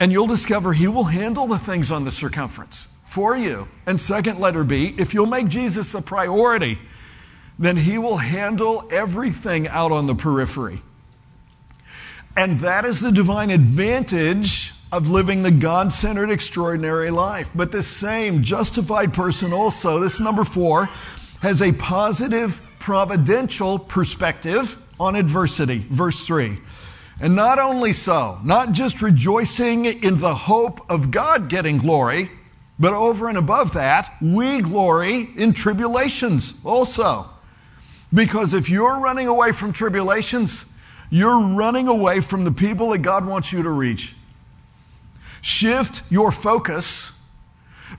and 0.00 0.12
you'll 0.12 0.26
discover 0.26 0.72
He 0.72 0.88
will 0.88 1.04
handle 1.04 1.46
the 1.46 1.58
things 1.58 1.90
on 1.90 2.04
the 2.04 2.10
circumference 2.10 2.88
for 3.06 3.36
you. 3.36 3.68
And 3.86 4.00
second 4.00 4.38
letter 4.38 4.64
B, 4.64 4.94
if 4.98 5.14
you'll 5.14 5.26
make 5.26 5.48
Jesus 5.48 5.94
a 5.94 6.02
priority, 6.02 6.78
then 7.58 7.76
He 7.76 7.98
will 7.98 8.16
handle 8.16 8.88
everything 8.90 9.68
out 9.68 9.92
on 9.92 10.06
the 10.06 10.14
periphery. 10.14 10.82
And 12.36 12.60
that 12.60 12.84
is 12.84 13.00
the 13.00 13.12
divine 13.12 13.50
advantage 13.50 14.72
of 14.90 15.10
living 15.10 15.42
the 15.42 15.50
God 15.50 15.92
centered, 15.92 16.30
extraordinary 16.30 17.10
life. 17.10 17.50
But 17.54 17.72
this 17.72 17.86
same 17.86 18.42
justified 18.42 19.12
person 19.12 19.52
also, 19.52 19.98
this 19.98 20.20
number 20.20 20.44
four, 20.44 20.88
has 21.40 21.60
a 21.60 21.72
positive 21.72 22.60
providential 22.78 23.78
perspective 23.78 24.76
on 24.98 25.16
adversity. 25.16 25.84
Verse 25.90 26.24
3. 26.24 26.58
And 27.20 27.34
not 27.36 27.58
only 27.58 27.92
so, 27.92 28.38
not 28.42 28.72
just 28.72 29.02
rejoicing 29.02 29.84
in 29.84 30.18
the 30.18 30.34
hope 30.34 30.90
of 30.90 31.10
God 31.10 31.48
getting 31.48 31.78
glory, 31.78 32.30
but 32.78 32.92
over 32.92 33.28
and 33.28 33.38
above 33.38 33.74
that, 33.74 34.16
we 34.20 34.60
glory 34.60 35.30
in 35.36 35.52
tribulations 35.52 36.54
also. 36.64 37.28
Because 38.12 38.54
if 38.54 38.68
you're 38.68 38.98
running 38.98 39.28
away 39.28 39.52
from 39.52 39.72
tribulations, 39.72 40.64
you're 41.12 41.38
running 41.38 41.88
away 41.88 42.22
from 42.22 42.44
the 42.44 42.50
people 42.50 42.88
that 42.88 43.00
God 43.00 43.26
wants 43.26 43.52
you 43.52 43.62
to 43.62 43.68
reach. 43.68 44.16
Shift 45.42 46.00
your 46.10 46.32
focus 46.32 47.12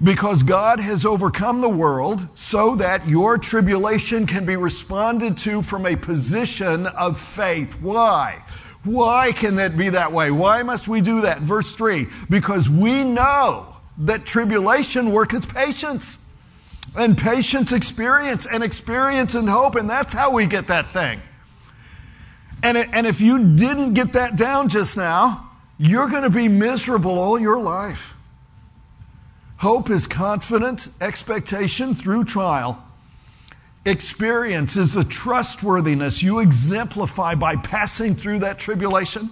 because 0.01 0.41
God 0.41 0.79
has 0.79 1.05
overcome 1.05 1.61
the 1.61 1.69
world 1.69 2.27
so 2.33 2.75
that 2.77 3.07
your 3.07 3.37
tribulation 3.37 4.25
can 4.25 4.45
be 4.45 4.55
responded 4.55 5.37
to 5.37 5.61
from 5.61 5.85
a 5.85 5.95
position 5.95 6.87
of 6.87 7.21
faith. 7.21 7.79
Why? 7.79 8.43
Why 8.83 9.31
can 9.31 9.57
that 9.57 9.77
be 9.77 9.89
that 9.89 10.11
way? 10.11 10.31
Why 10.31 10.63
must 10.63 10.87
we 10.87 10.99
do 10.99 11.21
that? 11.21 11.41
Verse 11.41 11.75
3 11.75 12.07
Because 12.31 12.67
we 12.67 13.03
know 13.03 13.75
that 13.99 14.25
tribulation 14.25 15.11
worketh 15.11 15.53
patience, 15.53 16.17
and 16.97 17.15
patience 17.15 17.73
experience, 17.73 18.47
and 18.47 18.63
experience 18.63 19.35
and 19.35 19.47
hope, 19.47 19.75
and 19.75 19.87
that's 19.87 20.15
how 20.15 20.31
we 20.31 20.47
get 20.47 20.65
that 20.67 20.91
thing. 20.91 21.21
And, 22.63 22.77
and 22.77 23.05
if 23.05 23.19
you 23.19 23.55
didn't 23.55 23.93
get 23.93 24.13
that 24.13 24.37
down 24.37 24.69
just 24.69 24.95
now, 24.95 25.49
you're 25.77 26.07
going 26.07 26.23
to 26.23 26.29
be 26.29 26.47
miserable 26.47 27.19
all 27.19 27.37
your 27.37 27.61
life. 27.61 28.13
Hope 29.57 29.89
is 29.89 30.07
confident 30.07 30.87
expectation 31.01 31.93
through 31.93 32.23
trial. 32.23 32.81
Experience 33.85 34.77
is 34.77 34.93
the 34.93 35.03
trustworthiness 35.03 36.23
you 36.23 36.39
exemplify 36.39 37.35
by 37.35 37.57
passing 37.57 38.15
through 38.15 38.39
that 38.39 38.59
tribulation. 38.59 39.29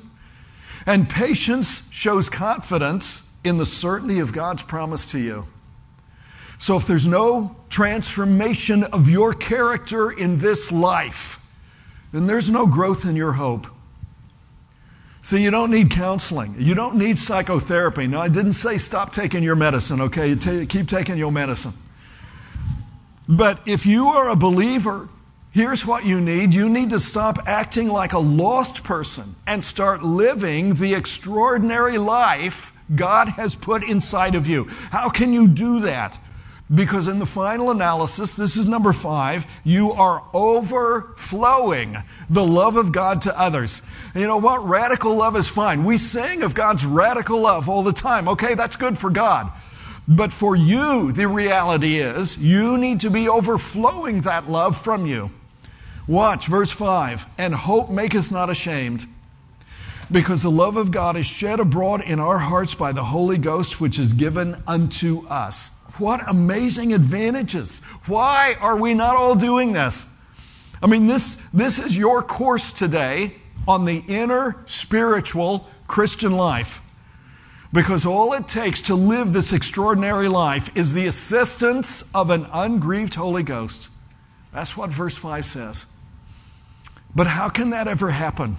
And 0.85 1.09
patience 1.09 1.89
shows 1.91 2.27
confidence 2.27 3.29
in 3.45 3.57
the 3.57 3.65
certainty 3.65 4.19
of 4.19 4.33
God's 4.33 4.63
promise 4.63 5.05
to 5.11 5.19
you. 5.19 5.47
So 6.57 6.75
if 6.75 6.85
there's 6.85 7.07
no 7.07 7.55
transformation 7.69 8.83
of 8.83 9.09
your 9.09 9.33
character 9.33 10.11
in 10.11 10.39
this 10.39 10.71
life, 10.71 11.40
then 12.11 12.27
there's 12.27 12.49
no 12.49 12.65
growth 12.65 13.05
in 13.05 13.15
your 13.15 13.33
hope. 13.33 13.67
So 15.23 15.35
you 15.35 15.51
don't 15.51 15.71
need 15.71 15.91
counseling. 15.91 16.55
You 16.57 16.73
don't 16.73 16.95
need 16.95 17.17
psychotherapy. 17.19 18.07
Now, 18.07 18.21
I 18.21 18.27
didn't 18.27 18.53
say 18.53 18.77
stop 18.77 19.13
taking 19.13 19.43
your 19.43 19.55
medicine, 19.55 20.01
okay? 20.01 20.29
You 20.29 20.35
t- 20.35 20.65
keep 20.65 20.87
taking 20.87 21.17
your 21.17 21.31
medicine. 21.31 21.73
But 23.29 23.59
if 23.65 23.85
you 23.85 24.07
are 24.07 24.29
a 24.29 24.35
believer, 24.35 25.07
here's 25.51 25.85
what 25.85 26.05
you 26.05 26.19
need. 26.19 26.53
You 26.53 26.67
need 26.67 26.89
to 26.89 26.99
stop 26.99 27.47
acting 27.47 27.87
like 27.87 28.13
a 28.13 28.19
lost 28.19 28.83
person 28.83 29.35
and 29.45 29.63
start 29.63 30.03
living 30.03 30.75
the 30.75 30.95
extraordinary 30.95 31.97
life 31.97 32.73
God 32.93 33.29
has 33.29 33.55
put 33.55 33.83
inside 33.83 34.35
of 34.35 34.47
you. 34.47 34.65
How 34.65 35.09
can 35.09 35.33
you 35.33 35.47
do 35.47 35.81
that? 35.81 36.19
Because 36.73 37.09
in 37.09 37.19
the 37.19 37.25
final 37.25 37.69
analysis, 37.69 38.35
this 38.35 38.55
is 38.55 38.65
number 38.65 38.93
five, 38.93 39.45
you 39.65 39.91
are 39.91 40.23
overflowing 40.33 41.97
the 42.29 42.45
love 42.45 42.77
of 42.77 42.93
God 42.93 43.21
to 43.21 43.37
others. 43.37 43.81
You 44.15 44.25
know 44.25 44.37
what? 44.37 44.65
Radical 44.65 45.15
love 45.15 45.35
is 45.35 45.49
fine. 45.49 45.83
We 45.83 45.97
sing 45.97 46.43
of 46.43 46.53
God's 46.53 46.85
radical 46.85 47.41
love 47.41 47.67
all 47.67 47.83
the 47.83 47.91
time. 47.91 48.29
Okay, 48.29 48.55
that's 48.55 48.77
good 48.77 48.97
for 48.97 49.09
God. 49.09 49.51
But 50.07 50.31
for 50.31 50.55
you, 50.55 51.11
the 51.11 51.27
reality 51.27 51.99
is 51.99 52.37
you 52.37 52.77
need 52.77 53.01
to 53.01 53.09
be 53.09 53.27
overflowing 53.27 54.21
that 54.21 54.49
love 54.49 54.81
from 54.81 55.05
you. 55.05 55.31
Watch 56.07 56.47
verse 56.47 56.71
5 56.71 57.25
and 57.37 57.53
hope 57.53 57.89
maketh 57.89 58.31
not 58.31 58.49
ashamed 58.49 59.07
because 60.09 60.41
the 60.41 60.51
love 60.51 60.77
of 60.77 60.91
God 60.91 61.15
is 61.15 61.25
shed 61.25 61.59
abroad 61.59 62.01
in 62.01 62.19
our 62.19 62.37
hearts 62.37 62.75
by 62.75 62.91
the 62.91 63.03
Holy 63.03 63.37
Ghost, 63.37 63.79
which 63.79 63.97
is 63.97 64.13
given 64.13 64.61
unto 64.67 65.25
us. 65.27 65.71
What 66.01 66.27
amazing 66.27 66.93
advantages. 66.93 67.79
Why 68.07 68.55
are 68.59 68.75
we 68.75 68.95
not 68.95 69.15
all 69.15 69.35
doing 69.35 69.71
this? 69.71 70.11
I 70.81 70.87
mean, 70.87 71.05
this, 71.05 71.37
this 71.53 71.77
is 71.77 71.95
your 71.95 72.23
course 72.23 72.71
today 72.71 73.35
on 73.67 73.85
the 73.85 74.03
inner 74.07 74.63
spiritual 74.65 75.69
Christian 75.87 76.31
life. 76.31 76.81
Because 77.71 78.03
all 78.07 78.33
it 78.33 78.47
takes 78.47 78.81
to 78.83 78.95
live 78.95 79.31
this 79.31 79.53
extraordinary 79.53 80.27
life 80.27 80.75
is 80.75 80.91
the 80.91 81.05
assistance 81.05 82.03
of 82.15 82.31
an 82.31 82.47
ungrieved 82.51 83.13
Holy 83.13 83.43
Ghost. 83.43 83.89
That's 84.51 84.75
what 84.75 84.89
verse 84.89 85.17
5 85.17 85.45
says. 85.45 85.85
But 87.13 87.27
how 87.27 87.47
can 87.47 87.69
that 87.69 87.87
ever 87.87 88.09
happen? 88.09 88.57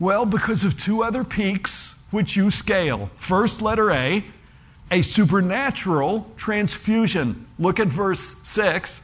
Well, 0.00 0.26
because 0.26 0.64
of 0.64 0.82
two 0.82 1.04
other 1.04 1.22
peaks 1.22 2.02
which 2.10 2.34
you 2.34 2.50
scale. 2.50 3.08
First, 3.18 3.62
letter 3.62 3.92
A, 3.92 4.24
a 4.90 5.02
supernatural 5.02 6.30
transfusion. 6.36 7.46
Look 7.58 7.80
at 7.80 7.88
verse 7.88 8.36
6. 8.44 9.02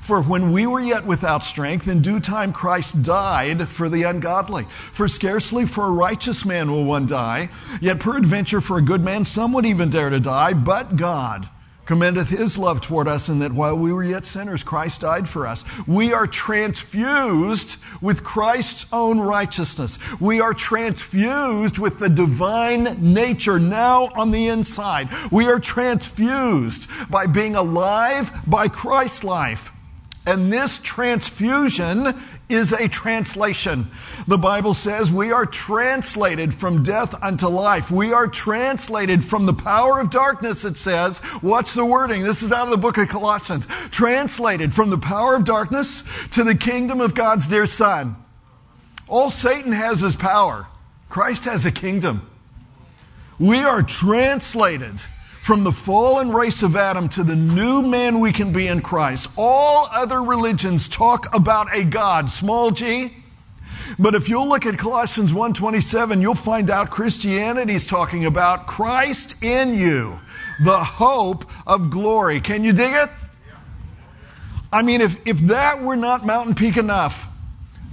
For 0.00 0.22
when 0.22 0.52
we 0.52 0.66
were 0.66 0.80
yet 0.80 1.06
without 1.06 1.44
strength, 1.44 1.86
in 1.86 2.02
due 2.02 2.20
time 2.20 2.52
Christ 2.52 3.02
died 3.02 3.68
for 3.68 3.88
the 3.88 4.02
ungodly. 4.02 4.66
For 4.92 5.06
scarcely 5.06 5.66
for 5.66 5.86
a 5.86 5.90
righteous 5.90 6.44
man 6.44 6.72
will 6.72 6.84
one 6.84 7.06
die, 7.06 7.50
yet 7.80 8.00
peradventure 8.00 8.60
for 8.60 8.78
a 8.78 8.82
good 8.82 9.04
man 9.04 9.24
some 9.24 9.52
would 9.52 9.66
even 9.66 9.90
dare 9.90 10.10
to 10.10 10.18
die, 10.18 10.52
but 10.52 10.96
God 10.96 11.48
commendeth 11.90 12.28
his 12.28 12.56
love 12.56 12.80
toward 12.80 13.08
us 13.08 13.28
in 13.28 13.40
that 13.40 13.50
while 13.50 13.76
we 13.76 13.92
were 13.92 14.04
yet 14.04 14.24
sinners, 14.24 14.62
Christ 14.62 15.00
died 15.00 15.28
for 15.28 15.44
us. 15.44 15.64
We 15.88 16.12
are 16.12 16.28
transfused 16.28 17.78
with 18.00 18.22
Christ's 18.22 18.86
own 18.92 19.18
righteousness. 19.18 19.98
We 20.20 20.40
are 20.40 20.54
transfused 20.54 21.78
with 21.78 21.98
the 21.98 22.08
divine 22.08 23.12
nature 23.12 23.58
now 23.58 24.04
on 24.14 24.30
the 24.30 24.46
inside. 24.46 25.08
We 25.32 25.48
are 25.48 25.58
transfused 25.58 26.88
by 27.10 27.26
being 27.26 27.56
alive 27.56 28.30
by 28.46 28.68
Christ's 28.68 29.24
life. 29.24 29.72
And 30.26 30.52
this 30.52 30.78
transfusion 30.78 32.22
is 32.50 32.72
a 32.72 32.88
translation. 32.88 33.90
The 34.26 34.38
Bible 34.38 34.74
says 34.74 35.10
we 35.10 35.32
are 35.32 35.46
translated 35.46 36.52
from 36.52 36.82
death 36.82 37.14
unto 37.22 37.46
life. 37.46 37.90
We 37.90 38.12
are 38.12 38.26
translated 38.26 39.24
from 39.24 39.46
the 39.46 39.54
power 39.54 40.00
of 40.00 40.10
darkness, 40.10 40.64
it 40.64 40.76
says. 40.76 41.20
Watch 41.42 41.72
the 41.74 41.84
wording. 41.84 42.22
This 42.22 42.42
is 42.42 42.52
out 42.52 42.64
of 42.64 42.70
the 42.70 42.76
book 42.76 42.98
of 42.98 43.08
Colossians. 43.08 43.66
Translated 43.90 44.74
from 44.74 44.90
the 44.90 44.98
power 44.98 45.34
of 45.34 45.44
darkness 45.44 46.04
to 46.32 46.44
the 46.44 46.54
kingdom 46.54 47.00
of 47.00 47.14
God's 47.14 47.46
dear 47.46 47.66
Son. 47.66 48.16
All 49.08 49.30
Satan 49.30 49.72
has 49.72 50.02
is 50.02 50.16
power. 50.16 50.66
Christ 51.08 51.44
has 51.44 51.66
a 51.66 51.72
kingdom. 51.72 52.28
We 53.38 53.58
are 53.58 53.82
translated 53.82 55.00
from 55.42 55.64
the 55.64 55.72
fallen 55.72 56.30
race 56.30 56.62
of 56.62 56.76
Adam 56.76 57.08
to 57.08 57.24
the 57.24 57.34
new 57.34 57.82
man 57.82 58.20
we 58.20 58.32
can 58.32 58.52
be 58.52 58.66
in 58.66 58.82
Christ. 58.82 59.28
All 59.36 59.88
other 59.90 60.22
religions 60.22 60.88
talk 60.88 61.34
about 61.34 61.74
a 61.74 61.82
God, 61.82 62.30
small 62.30 62.70
g. 62.70 63.16
But 63.98 64.14
if 64.14 64.28
you'll 64.28 64.48
look 64.48 64.66
at 64.66 64.78
Colossians 64.78 65.32
1:27, 65.32 66.20
you'll 66.20 66.34
find 66.34 66.70
out 66.70 66.90
Christianity 66.90 67.74
is 67.74 67.86
talking 67.86 68.26
about 68.26 68.66
Christ 68.66 69.42
in 69.42 69.74
you, 69.74 70.20
the 70.62 70.84
hope 70.84 71.46
of 71.66 71.90
glory. 71.90 72.40
Can 72.40 72.62
you 72.62 72.72
dig 72.72 72.92
it? 72.92 73.10
I 74.72 74.82
mean, 74.82 75.00
if, 75.00 75.16
if 75.26 75.38
that 75.46 75.82
were 75.82 75.96
not 75.96 76.24
mountain 76.24 76.54
peak 76.54 76.76
enough, 76.76 77.26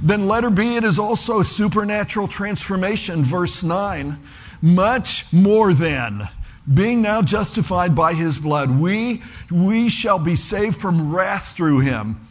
then 0.03 0.27
letter 0.27 0.51
B, 0.51 0.75
it 0.75 0.83
is 0.83 0.99
also 0.99 1.41
supernatural 1.41 2.27
transformation, 2.27 3.25
verse 3.25 3.63
9. 3.63 4.19
Much 4.61 5.31
more 5.33 5.73
than 5.73 6.29
being 6.71 7.01
now 7.01 7.21
justified 7.21 7.95
by 7.95 8.13
his 8.13 8.37
blood, 8.37 8.69
we, 8.69 9.23
we 9.49 9.89
shall 9.89 10.19
be 10.19 10.35
saved 10.35 10.79
from 10.79 11.13
wrath 11.13 11.53
through 11.55 11.79
him. 11.79 12.27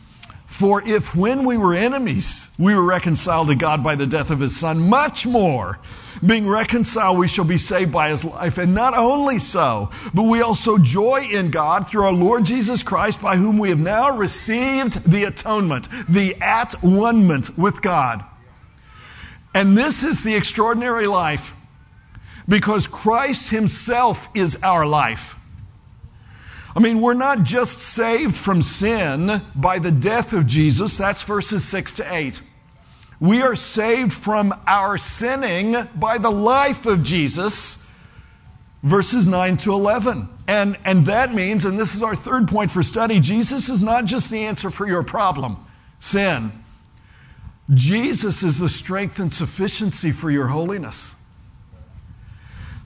For 0.46 0.86
if 0.86 1.14
when 1.14 1.44
we 1.44 1.56
were 1.56 1.74
enemies, 1.74 2.48
we 2.58 2.74
were 2.74 2.82
reconciled 2.82 3.48
to 3.48 3.54
God 3.54 3.82
by 3.82 3.94
the 3.94 4.06
death 4.06 4.30
of 4.30 4.40
his 4.40 4.56
son, 4.56 4.88
much 4.88 5.26
more, 5.26 5.78
being 6.24 6.48
reconciled, 6.48 7.18
we 7.18 7.28
shall 7.28 7.44
be 7.44 7.58
saved 7.58 7.92
by 7.92 8.08
his 8.08 8.24
life. 8.24 8.56
And 8.56 8.74
not 8.74 8.96
only 8.96 9.38
so, 9.38 9.90
but 10.14 10.22
we 10.22 10.40
also 10.40 10.78
joy 10.78 11.28
in 11.30 11.50
God 11.50 11.88
through 11.88 12.04
our 12.06 12.12
Lord 12.12 12.44
Jesus 12.46 12.82
Christ, 12.82 13.20
by 13.20 13.36
whom 13.36 13.58
we 13.58 13.68
have 13.68 13.78
now 13.78 14.16
received 14.16 15.10
the 15.10 15.24
atonement, 15.24 15.88
the 16.08 16.36
at 16.40 16.72
one-ment 16.82 17.58
with 17.58 17.82
God. 17.82 18.24
And 19.52 19.76
this 19.76 20.04
is 20.04 20.24
the 20.24 20.34
extraordinary 20.34 21.06
life 21.06 21.52
because 22.48 22.86
Christ 22.86 23.50
himself 23.50 24.28
is 24.34 24.56
our 24.62 24.86
life. 24.86 25.36
I 26.74 26.80
mean, 26.80 27.00
we're 27.00 27.14
not 27.14 27.42
just 27.42 27.78
saved 27.78 28.36
from 28.36 28.62
sin 28.62 29.40
by 29.54 29.78
the 29.78 29.90
death 29.90 30.34
of 30.34 30.46
Jesus. 30.46 30.98
That's 30.98 31.22
verses 31.22 31.64
6 31.64 31.94
to 31.94 32.14
8. 32.14 32.42
We 33.18 33.40
are 33.40 33.56
saved 33.56 34.12
from 34.12 34.54
our 34.66 34.98
sinning 34.98 35.88
by 35.94 36.18
the 36.18 36.30
life 36.30 36.84
of 36.84 37.02
Jesus, 37.02 37.82
verses 38.82 39.26
9 39.26 39.56
to 39.58 39.72
11. 39.72 40.28
And, 40.46 40.78
and 40.84 41.06
that 41.06 41.34
means, 41.34 41.64
and 41.64 41.80
this 41.80 41.94
is 41.94 42.02
our 42.02 42.14
third 42.14 42.46
point 42.46 42.70
for 42.70 42.82
study, 42.82 43.20
Jesus 43.20 43.70
is 43.70 43.80
not 43.80 44.04
just 44.04 44.30
the 44.30 44.44
answer 44.44 44.70
for 44.70 44.86
your 44.86 45.02
problem, 45.02 45.56
sin. 45.98 46.52
Jesus 47.72 48.42
is 48.42 48.58
the 48.58 48.68
strength 48.68 49.18
and 49.18 49.32
sufficiency 49.32 50.12
for 50.12 50.30
your 50.30 50.48
holiness. 50.48 51.15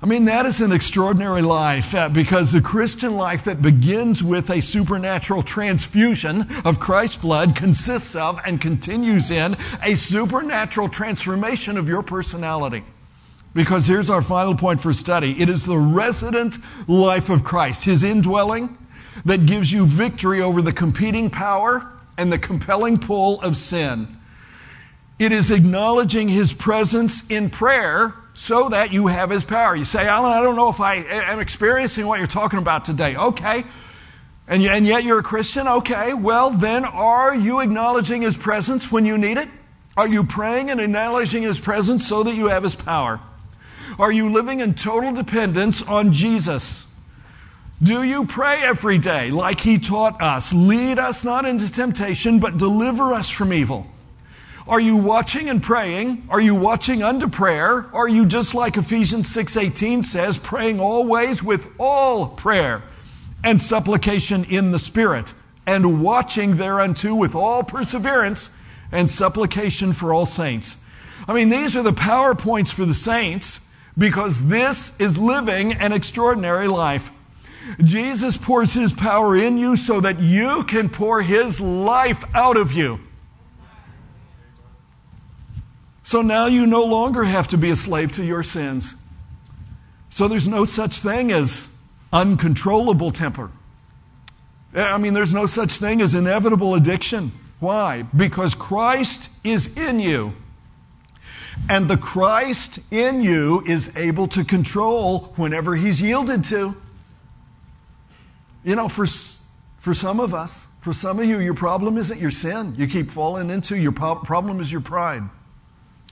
I 0.03 0.07
mean, 0.07 0.25
that 0.25 0.47
is 0.47 0.63
an 0.63 0.73
extraordinary 0.73 1.43
life 1.43 1.95
uh, 1.95 2.09
because 2.09 2.53
the 2.53 2.63
Christian 2.63 3.17
life 3.17 3.45
that 3.45 3.61
begins 3.61 4.23
with 4.23 4.49
a 4.49 4.63
supernatural 4.63 5.43
transfusion 5.43 6.51
of 6.65 6.81
Christ's 6.81 7.17
blood 7.17 7.55
consists 7.55 8.17
of 8.17 8.41
and 8.47 8.59
continues 8.59 9.31
in 9.31 9.59
a 9.83 9.97
supernatural 9.97 10.89
transformation 10.89 11.77
of 11.77 11.87
your 11.87 12.03
personality. 12.03 12.83
Because 13.53 13.87
here's 13.87 14.09
our 14.09 14.23
final 14.23 14.55
point 14.55 14.81
for 14.81 14.95
study 14.95 15.39
it 15.39 15.51
is 15.51 15.67
the 15.67 15.77
resident 15.77 16.57
life 16.89 17.29
of 17.29 17.45
Christ, 17.45 17.85
his 17.85 18.03
indwelling, 18.03 18.79
that 19.27 19.45
gives 19.45 19.71
you 19.71 19.85
victory 19.85 20.41
over 20.41 20.63
the 20.63 20.73
competing 20.73 21.29
power 21.29 21.87
and 22.17 22.33
the 22.33 22.39
compelling 22.39 22.99
pull 22.99 23.39
of 23.43 23.59
sin. 23.59 24.17
It 25.19 25.31
is 25.31 25.51
acknowledging 25.51 26.31
his 26.31 26.55
presence 26.55 27.23
in 27.29 27.51
prayer 27.51 28.15
so 28.35 28.69
that 28.69 28.93
you 28.93 29.07
have 29.07 29.31
his 29.31 29.45
power. 29.45 29.77
You 29.77 29.85
say, 29.85 30.07
Alan, 30.07 30.33
I 30.33 30.43
don't 30.43 30.57
know 30.57 30.69
if 30.69 30.81
I 30.81 30.97
am 30.97 31.41
experiencing 31.41 32.07
what 32.07 32.19
you're 32.19 32.27
talking 32.27 32.59
about 32.59 32.85
today. 32.85 33.17
Okay. 33.17 33.65
And, 34.49 34.65
and 34.65 34.87
yet 34.87 35.05
you're 35.05 35.21
a 35.21 35.23
Christian? 35.23 35.69
Okay. 35.69 36.15
Well, 36.15 36.51
then 36.51 36.85
are 36.85 37.35
you 37.35 37.61
acknowledging 37.61 38.23
his 38.23 38.37
presence 38.37 38.91
when 38.91 39.07
you 39.07 39.17
need 39.19 39.39
it? 39.39 39.49
Are 39.97 40.09
you 40.09 40.25
praying 40.25 40.71
and 40.71 40.81
acknowledging 40.81 41.43
his 41.43 41.59
presence 41.61 42.07
so 42.07 42.23
that 42.23 42.35
you 42.35 42.47
have 42.47 42.63
his 42.63 42.75
power? 42.75 43.21
Are 43.99 44.11
you 44.11 44.31
living 44.31 44.61
in 44.61 44.75
total 44.75 45.13
dependence 45.13 45.83
on 45.83 46.13
Jesus? 46.13 46.87
Do 47.83 48.03
you 48.03 48.27
pray 48.27 48.63
every 48.63 48.99
day 48.99 49.31
like 49.31 49.61
he 49.61 49.79
taught 49.79 50.21
us? 50.21 50.53
Lead 50.53 50.99
us 50.99 51.25
not 51.25 51.45
into 51.45 51.71
temptation, 51.71 52.39
but 52.39 52.59
deliver 52.59 53.13
us 53.13 53.29
from 53.29 53.53
evil. 53.53 53.87
Are 54.69 54.81
you 54.81 54.97
watching 54.97 55.49
and 55.49 55.63
praying? 55.63 56.27
Are 56.29 56.41
you 56.41 56.55
watching 56.55 57.03
unto 57.03 57.29
prayer? 57.29 57.87
Are 57.95 58.09
you 58.09 58.27
just 58.27 58.55
like 58.55 58.77
Ephesians 58.77 59.29
6:18 59.35 60.05
says, 60.05 60.37
praying 60.37 60.81
always 60.81 61.43
with 61.43 61.67
all 61.79 62.29
prayer 62.29 62.83
and 63.43 63.63
supplication 63.63 64.45
in 64.45 64.71
the 64.71 64.79
Spirit, 64.79 65.33
and 65.67 66.03
watching 66.03 66.57
thereunto 66.57 67.15
with 67.15 67.35
all 67.35 67.63
perseverance 67.63 68.51
and 68.93 69.09
supplication 69.09 69.93
for 69.93 70.13
all 70.13 70.27
saints? 70.27 70.77
I 71.27 71.33
mean, 71.33 71.49
these 71.49 71.75
are 71.75 71.83
the 71.83 71.93
power 71.93 72.35
points 72.35 72.71
for 72.71 72.85
the 72.85 72.95
saints 72.95 73.61
because 73.97 74.49
this 74.49 74.93
is 74.99 75.17
living 75.17 75.73
an 75.73 75.93
extraordinary 75.93 76.69
life. 76.69 77.11
Jesus 77.83 78.37
pours 78.37 78.75
his 78.75 78.93
power 78.93 79.37
in 79.37 79.59
you 79.59 79.77
so 79.77 80.01
that 80.01 80.21
you 80.21 80.65
can 80.65 80.89
pour 80.89 81.23
his 81.23 81.61
life 81.61 82.25
out 82.35 82.57
of 82.57 82.73
you. 82.73 83.01
So 86.11 86.23
now 86.23 86.47
you 86.47 86.67
no 86.67 86.83
longer 86.83 87.23
have 87.23 87.47
to 87.47 87.57
be 87.57 87.71
a 87.71 87.77
slave 87.77 88.11
to 88.15 88.25
your 88.25 88.43
sins. 88.43 88.97
So 90.09 90.27
there's 90.27 90.49
no 90.49 90.65
such 90.65 90.99
thing 90.99 91.31
as 91.31 91.69
uncontrollable 92.13 93.13
temper. 93.13 93.53
Eh, 94.75 94.83
I 94.83 94.99
mean, 94.99 95.15
there's 95.15 95.33
no 95.33 95.47
such 95.47 95.75
thing 95.75 96.01
as 96.03 96.17
inevitable 96.17 96.75
addiction. 96.75 97.31
Why? 97.61 98.03
Because 98.03 98.57
Christ 98.57 99.29
is 99.45 99.77
in 99.77 100.01
you. 100.01 100.33
And 101.69 101.89
the 101.89 101.97
Christ 101.97 102.81
in 102.91 103.23
you 103.23 103.63
is 103.65 103.97
able 103.97 104.27
to 104.29 104.43
control 104.43 105.33
whenever 105.37 105.77
he's 105.77 106.01
yielded 106.01 106.43
to. 106.47 106.75
You 108.65 108.75
know, 108.75 108.89
for, 108.89 109.07
for 109.79 109.95
some 109.95 110.19
of 110.19 110.35
us, 110.35 110.67
for 110.81 110.93
some 110.93 111.21
of 111.21 111.27
you, 111.27 111.39
your 111.39 111.55
problem 111.55 111.97
isn't 111.97 112.19
your 112.19 112.33
sin 112.33 112.75
you 112.77 112.89
keep 112.89 113.13
falling 113.13 113.49
into, 113.49 113.79
your 113.79 113.93
problem 113.93 114.59
is 114.59 114.73
your 114.73 114.81
pride. 114.81 115.23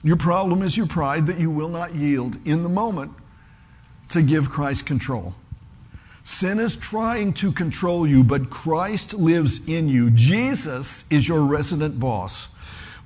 Your 0.03 0.15
problem 0.15 0.61
is 0.61 0.77
your 0.77 0.87
pride 0.87 1.27
that 1.27 1.39
you 1.39 1.51
will 1.51 1.69
not 1.69 1.93
yield 1.95 2.37
in 2.45 2.63
the 2.63 2.69
moment 2.69 3.11
to 4.09 4.21
give 4.21 4.49
Christ 4.49 4.85
control. 4.85 5.33
Sin 6.23 6.59
is 6.59 6.75
trying 6.75 7.33
to 7.33 7.51
control 7.51 8.07
you, 8.07 8.23
but 8.23 8.49
Christ 8.49 9.13
lives 9.13 9.67
in 9.67 9.87
you. 9.87 10.09
Jesus 10.11 11.03
is 11.09 11.27
your 11.27 11.41
resident 11.41 11.99
boss. 11.99 12.49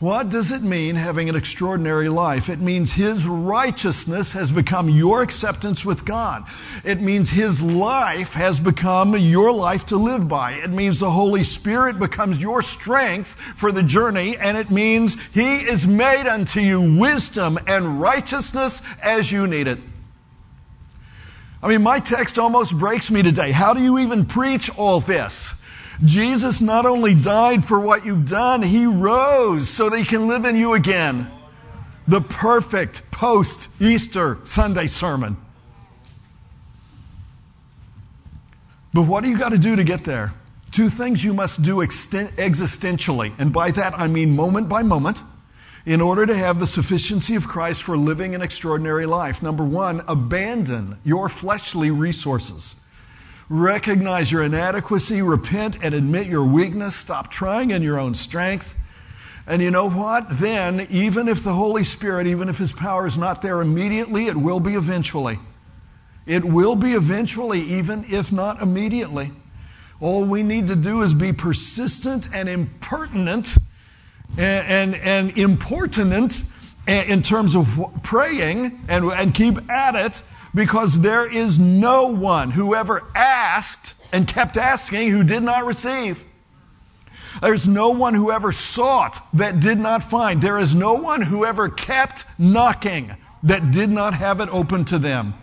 What 0.03 0.27
does 0.27 0.51
it 0.51 0.61
mean 0.61 0.95
having 0.95 1.29
an 1.29 1.37
extraordinary 1.37 2.09
life? 2.09 2.49
It 2.49 2.59
means 2.59 2.91
His 2.91 3.25
righteousness 3.25 4.33
has 4.33 4.51
become 4.51 4.89
your 4.89 5.21
acceptance 5.21 5.85
with 5.85 6.03
God. 6.03 6.43
It 6.83 6.99
means 6.99 7.29
His 7.29 7.61
life 7.61 8.33
has 8.33 8.59
become 8.59 9.15
your 9.17 9.53
life 9.53 9.85
to 9.85 9.95
live 9.95 10.27
by. 10.27 10.55
It 10.55 10.71
means 10.71 10.99
the 10.99 11.09
Holy 11.09 11.45
Spirit 11.45 11.99
becomes 11.99 12.41
your 12.41 12.61
strength 12.61 13.37
for 13.55 13.71
the 13.71 13.81
journey, 13.81 14.35
and 14.35 14.57
it 14.57 14.69
means 14.69 15.15
He 15.33 15.59
is 15.59 15.87
made 15.87 16.27
unto 16.27 16.59
you 16.59 16.81
wisdom 16.81 17.57
and 17.65 18.01
righteousness 18.01 18.81
as 19.01 19.31
you 19.31 19.47
need 19.47 19.69
it. 19.69 19.79
I 21.61 21.69
mean, 21.69 21.81
my 21.81 22.01
text 22.01 22.37
almost 22.37 22.77
breaks 22.77 23.09
me 23.09 23.21
today. 23.21 23.53
How 23.53 23.73
do 23.73 23.81
you 23.81 23.99
even 23.99 24.25
preach 24.25 24.69
all 24.77 24.99
this? 24.99 25.53
Jesus 26.05 26.59
not 26.59 26.85
only 26.85 27.13
died 27.15 27.63
for 27.63 27.79
what 27.79 28.05
you've 28.05 28.27
done, 28.27 28.61
He 28.61 28.85
rose 28.85 29.69
so 29.69 29.89
that 29.89 29.97
He 29.97 30.05
can 30.05 30.27
live 30.27 30.45
in 30.45 30.55
you 30.55 30.73
again. 30.73 31.31
The 32.07 32.21
perfect 32.21 33.09
post 33.11 33.69
Easter 33.79 34.37
Sunday 34.43 34.87
sermon. 34.87 35.37
But 38.93 39.03
what 39.03 39.23
do 39.23 39.29
you 39.29 39.37
got 39.37 39.49
to 39.49 39.57
do 39.57 39.75
to 39.75 39.83
get 39.83 40.03
there? 40.03 40.33
Two 40.71 40.89
things 40.89 41.23
you 41.23 41.33
must 41.33 41.61
do 41.61 41.77
existentially, 41.77 43.33
and 43.37 43.53
by 43.53 43.71
that 43.71 43.97
I 43.97 44.07
mean 44.07 44.35
moment 44.35 44.67
by 44.67 44.83
moment, 44.83 45.21
in 45.85 46.01
order 46.01 46.25
to 46.25 46.35
have 46.35 46.59
the 46.59 46.67
sufficiency 46.67 47.35
of 47.35 47.47
Christ 47.47 47.83
for 47.83 47.97
living 47.97 48.35
an 48.35 48.41
extraordinary 48.41 49.05
life. 49.05 49.41
Number 49.43 49.63
one, 49.63 50.03
abandon 50.07 50.97
your 51.03 51.29
fleshly 51.29 51.91
resources. 51.91 52.75
Recognize 53.49 54.31
your 54.31 54.43
inadequacy, 54.43 55.21
repent 55.21 55.77
and 55.81 55.93
admit 55.93 56.27
your 56.27 56.45
weakness, 56.45 56.95
stop 56.95 57.29
trying 57.29 57.71
in 57.71 57.81
your 57.81 57.99
own 57.99 58.15
strength. 58.15 58.75
And 59.45 59.61
you 59.61 59.71
know 59.71 59.89
what? 59.89 60.39
Then, 60.39 60.87
even 60.89 61.27
if 61.27 61.43
the 61.43 61.53
Holy 61.53 61.83
Spirit, 61.83 62.27
even 62.27 62.47
if 62.47 62.57
His 62.57 62.71
power 62.71 63.05
is 63.05 63.17
not 63.17 63.41
there 63.41 63.61
immediately, 63.61 64.27
it 64.27 64.37
will 64.37 64.61
be 64.61 64.75
eventually. 64.75 65.39
It 66.25 66.45
will 66.45 66.77
be 66.77 66.93
eventually, 66.93 67.61
even 67.61 68.05
if 68.09 68.31
not 68.31 68.61
immediately. 68.61 69.31
All 69.99 70.23
we 70.23 70.43
need 70.43 70.67
to 70.67 70.75
do 70.75 71.01
is 71.01 71.13
be 71.13 71.33
persistent 71.33 72.27
and 72.33 72.47
impertinent 72.47 73.57
and, 74.37 74.95
and, 74.95 74.95
and 74.95 75.37
importunate 75.37 76.41
in 76.87 77.21
terms 77.21 77.55
of 77.55 77.67
praying 78.03 78.85
and, 78.87 79.05
and 79.05 79.33
keep 79.33 79.69
at 79.69 79.95
it 79.95 80.23
because 80.53 80.99
there 80.99 81.25
is 81.29 81.57
no 81.57 82.07
one 82.07 82.51
who 82.51 82.75
ever 82.75 83.03
asked 83.15 83.93
and 84.11 84.27
kept 84.27 84.57
asking 84.57 85.09
who 85.09 85.23
did 85.23 85.43
not 85.43 85.65
receive. 85.65 86.23
There's 87.41 87.67
no 87.67 87.89
one 87.89 88.13
who 88.13 88.31
ever 88.31 88.51
sought 88.51 89.19
that 89.33 89.59
did 89.59 89.79
not 89.79 90.03
find. 90.03 90.41
There 90.41 90.59
is 90.59 90.75
no 90.75 90.93
one 90.93 91.21
who 91.21 91.45
ever 91.45 91.67
kept 91.69 92.25
knocking 92.37 93.15
that 93.41 93.71
did 93.71 93.89
not 93.89 94.13
have 94.13 94.39
it 94.39 94.49
open 94.49 94.85
to 94.85 94.99
them. 94.99 95.33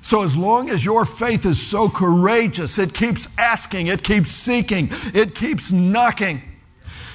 So 0.00 0.22
as 0.22 0.36
long 0.36 0.70
as 0.70 0.84
your 0.84 1.04
faith 1.04 1.44
is 1.44 1.64
so 1.64 1.88
courageous, 1.88 2.78
it 2.78 2.94
keeps 2.94 3.28
asking, 3.36 3.88
it 3.88 4.04
keeps 4.04 4.30
seeking, 4.30 4.88
it 5.12 5.34
keeps 5.34 5.70
knocking. 5.72 6.42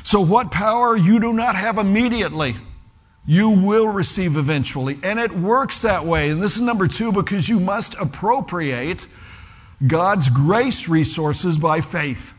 So 0.04 0.20
what 0.20 0.52
power 0.52 0.96
you 0.98 1.20
do 1.20 1.32
not 1.32 1.56
have 1.56 1.78
immediately, 1.78 2.58
you 3.26 3.50
will 3.50 3.88
receive 3.88 4.38
eventually. 4.38 5.00
And 5.04 5.20
it 5.20 5.32
works 5.32 5.82
that 5.82 6.06
way. 6.06 6.30
And 6.30 6.42
this 6.42 6.56
is 6.56 6.62
number 6.62 6.88
two 6.88 7.12
because 7.12 7.48
you 7.48 7.60
must 7.60 7.94
appropriate 7.96 9.08
God's 9.86 10.30
grace 10.30 10.88
resources 10.88 11.58
by 11.58 11.82
faith. 11.82 12.34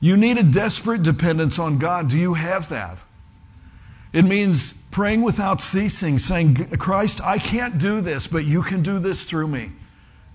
You 0.00 0.16
need 0.16 0.38
a 0.38 0.42
desperate 0.42 1.02
dependence 1.02 1.58
on 1.58 1.78
God. 1.78 2.08
Do 2.08 2.18
you 2.18 2.34
have 2.34 2.70
that? 2.70 2.98
It 4.12 4.24
means 4.24 4.72
praying 4.90 5.22
without 5.22 5.60
ceasing, 5.60 6.18
saying, 6.18 6.76
Christ, 6.78 7.20
I 7.20 7.38
can't 7.38 7.78
do 7.78 8.00
this, 8.00 8.26
but 8.26 8.44
you 8.44 8.62
can 8.62 8.82
do 8.82 8.98
this 8.98 9.24
through 9.24 9.48
me. 9.48 9.70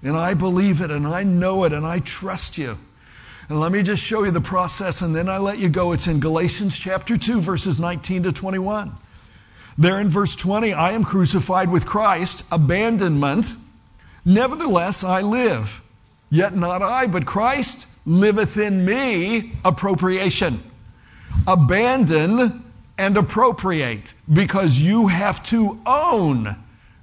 And 0.03 0.15
I 0.15 0.35
believe 0.35 0.81
it, 0.81 0.91
and 0.91 1.07
I 1.07 1.23
know 1.23 1.63
it, 1.63 1.73
and 1.73 1.85
I 1.85 1.99
trust 1.99 2.57
you. 2.57 2.77
And 3.49 3.59
let 3.59 3.71
me 3.71 3.83
just 3.83 4.01
show 4.01 4.23
you 4.23 4.31
the 4.31 4.39
process, 4.39 5.01
and 5.01 5.15
then 5.15 5.27
I 5.27 5.39
let 5.39 5.57
you 5.57 5.67
go. 5.67 5.91
It's 5.91 6.07
in 6.07 6.19
Galatians 6.19 6.77
chapter 6.77 7.17
2, 7.17 7.41
verses 7.41 7.79
19 7.79 8.23
to 8.23 8.31
21. 8.31 8.95
There 9.77 9.99
in 9.99 10.09
verse 10.09 10.35
20, 10.35 10.73
I 10.73 10.91
am 10.91 11.03
crucified 11.03 11.69
with 11.69 11.85
Christ, 11.85 12.43
abandonment. 12.51 13.53
Nevertheless, 14.23 15.03
I 15.03 15.21
live. 15.21 15.81
Yet 16.29 16.55
not 16.55 16.81
I, 16.81 17.07
but 17.07 17.25
Christ 17.25 17.87
liveth 18.05 18.57
in 18.57 18.85
me, 18.85 19.53
appropriation. 19.65 20.63
Abandon 21.45 22.63
and 22.97 23.17
appropriate 23.17 24.13
because 24.31 24.79
you 24.79 25.07
have 25.07 25.43
to 25.47 25.79
own 25.85 26.55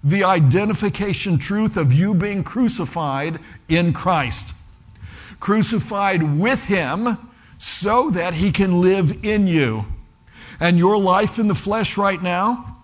the 0.02 0.24
identification 0.24 1.38
truth 1.38 1.76
of 1.76 1.92
you 1.92 2.14
being 2.14 2.42
crucified 2.42 3.38
in 3.68 3.92
Christ. 3.92 4.54
Crucified 5.38 6.38
with 6.38 6.64
Him 6.64 7.18
so 7.58 8.10
that 8.10 8.34
He 8.34 8.50
can 8.50 8.80
live 8.80 9.24
in 9.24 9.46
you. 9.46 9.84
And 10.62 10.78
your 10.78 10.96
life 10.96 11.40
in 11.40 11.48
the 11.48 11.56
flesh 11.56 11.96
right 11.96 12.22
now, 12.22 12.76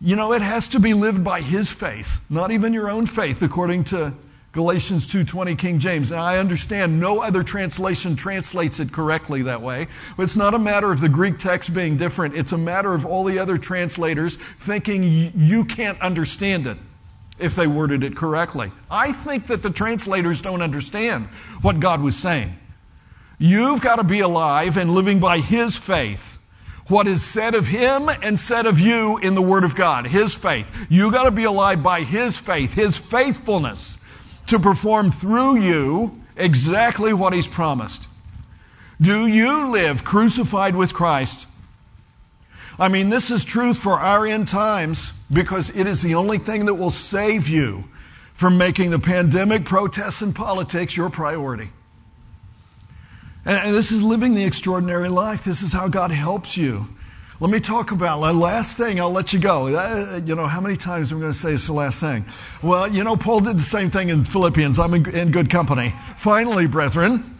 you 0.00 0.14
know, 0.14 0.32
it 0.32 0.42
has 0.42 0.68
to 0.68 0.78
be 0.78 0.94
lived 0.94 1.24
by 1.24 1.40
His 1.40 1.72
faith, 1.72 2.20
not 2.30 2.52
even 2.52 2.72
your 2.72 2.88
own 2.88 3.06
faith, 3.06 3.42
according 3.42 3.82
to 3.86 4.12
Galatians 4.52 5.08
2:20 5.08 5.56
King 5.58 5.80
James. 5.80 6.12
And 6.12 6.20
I 6.20 6.38
understand 6.38 7.00
no 7.00 7.20
other 7.20 7.42
translation 7.42 8.14
translates 8.14 8.78
it 8.78 8.92
correctly 8.92 9.42
that 9.42 9.60
way. 9.60 9.88
But 10.16 10.22
it's 10.22 10.36
not 10.36 10.54
a 10.54 10.58
matter 10.60 10.92
of 10.92 11.00
the 11.00 11.08
Greek 11.08 11.40
text 11.40 11.74
being 11.74 11.96
different. 11.96 12.36
It's 12.36 12.52
a 12.52 12.58
matter 12.58 12.94
of 12.94 13.04
all 13.04 13.24
the 13.24 13.40
other 13.40 13.58
translators 13.58 14.38
thinking 14.60 15.02
you 15.34 15.64
can't 15.64 16.00
understand 16.00 16.68
it 16.68 16.78
if 17.40 17.56
they 17.56 17.66
worded 17.66 18.04
it 18.04 18.14
correctly. 18.14 18.70
I 18.88 19.10
think 19.10 19.48
that 19.48 19.64
the 19.64 19.70
translators 19.70 20.40
don't 20.42 20.62
understand 20.62 21.26
what 21.60 21.80
God 21.80 22.02
was 22.02 22.14
saying. 22.14 22.56
You've 23.36 23.80
got 23.80 23.96
to 23.96 24.04
be 24.04 24.20
alive 24.20 24.76
and 24.76 24.94
living 24.94 25.18
by 25.18 25.40
His 25.40 25.74
faith. 25.74 26.34
What 26.88 27.08
is 27.08 27.24
said 27.24 27.54
of 27.54 27.66
Him 27.66 28.08
and 28.08 28.38
said 28.38 28.66
of 28.66 28.78
you 28.78 29.18
in 29.18 29.34
the 29.34 29.42
Word 29.42 29.64
of 29.64 29.74
God, 29.74 30.06
His 30.06 30.34
faith. 30.34 30.70
You 30.88 31.10
got 31.10 31.24
to 31.24 31.30
be 31.30 31.44
alive 31.44 31.82
by 31.82 32.02
His 32.02 32.38
faith, 32.38 32.74
His 32.74 32.96
faithfulness 32.96 33.98
to 34.46 34.58
perform 34.60 35.10
through 35.10 35.60
you 35.60 36.22
exactly 36.36 37.12
what 37.12 37.32
He's 37.32 37.48
promised. 37.48 38.06
Do 39.00 39.26
you 39.26 39.68
live 39.68 40.04
crucified 40.04 40.76
with 40.76 40.94
Christ? 40.94 41.46
I 42.78 42.88
mean, 42.88 43.10
this 43.10 43.30
is 43.30 43.44
truth 43.44 43.78
for 43.78 43.94
our 43.94 44.26
end 44.26 44.48
times 44.48 45.12
because 45.32 45.70
it 45.70 45.86
is 45.86 46.02
the 46.02 46.14
only 46.14 46.38
thing 46.38 46.66
that 46.66 46.74
will 46.74 46.90
save 46.90 47.48
you 47.48 47.84
from 48.34 48.58
making 48.58 48.90
the 48.90 48.98
pandemic, 48.98 49.64
protests, 49.64 50.20
and 50.20 50.34
politics 50.34 50.96
your 50.96 51.10
priority. 51.10 51.70
And 53.46 53.72
this 53.72 53.92
is 53.92 54.02
living 54.02 54.34
the 54.34 54.44
extraordinary 54.44 55.08
life. 55.08 55.44
This 55.44 55.62
is 55.62 55.72
how 55.72 55.86
God 55.86 56.10
helps 56.10 56.56
you. 56.56 56.88
Let 57.38 57.48
me 57.48 57.60
talk 57.60 57.92
about 57.92 58.20
the 58.20 58.32
last 58.32 58.76
thing. 58.76 58.98
I'll 58.98 59.12
let 59.12 59.32
you 59.32 59.38
go. 59.38 59.68
Uh, 59.68 60.20
you 60.24 60.34
know, 60.34 60.48
how 60.48 60.60
many 60.60 60.76
times 60.76 61.12
am 61.12 61.18
I 61.18 61.20
going 61.20 61.32
to 61.32 61.38
say 61.38 61.52
it's 61.52 61.68
the 61.68 61.72
last 61.72 62.00
thing? 62.00 62.24
Well, 62.60 62.92
you 62.92 63.04
know, 63.04 63.16
Paul 63.16 63.38
did 63.40 63.56
the 63.56 63.62
same 63.62 63.88
thing 63.88 64.08
in 64.08 64.24
Philippians. 64.24 64.80
I'm 64.80 64.94
in, 64.94 65.14
in 65.14 65.30
good 65.30 65.48
company. 65.48 65.94
Finally, 66.16 66.66
brethren, 66.66 67.38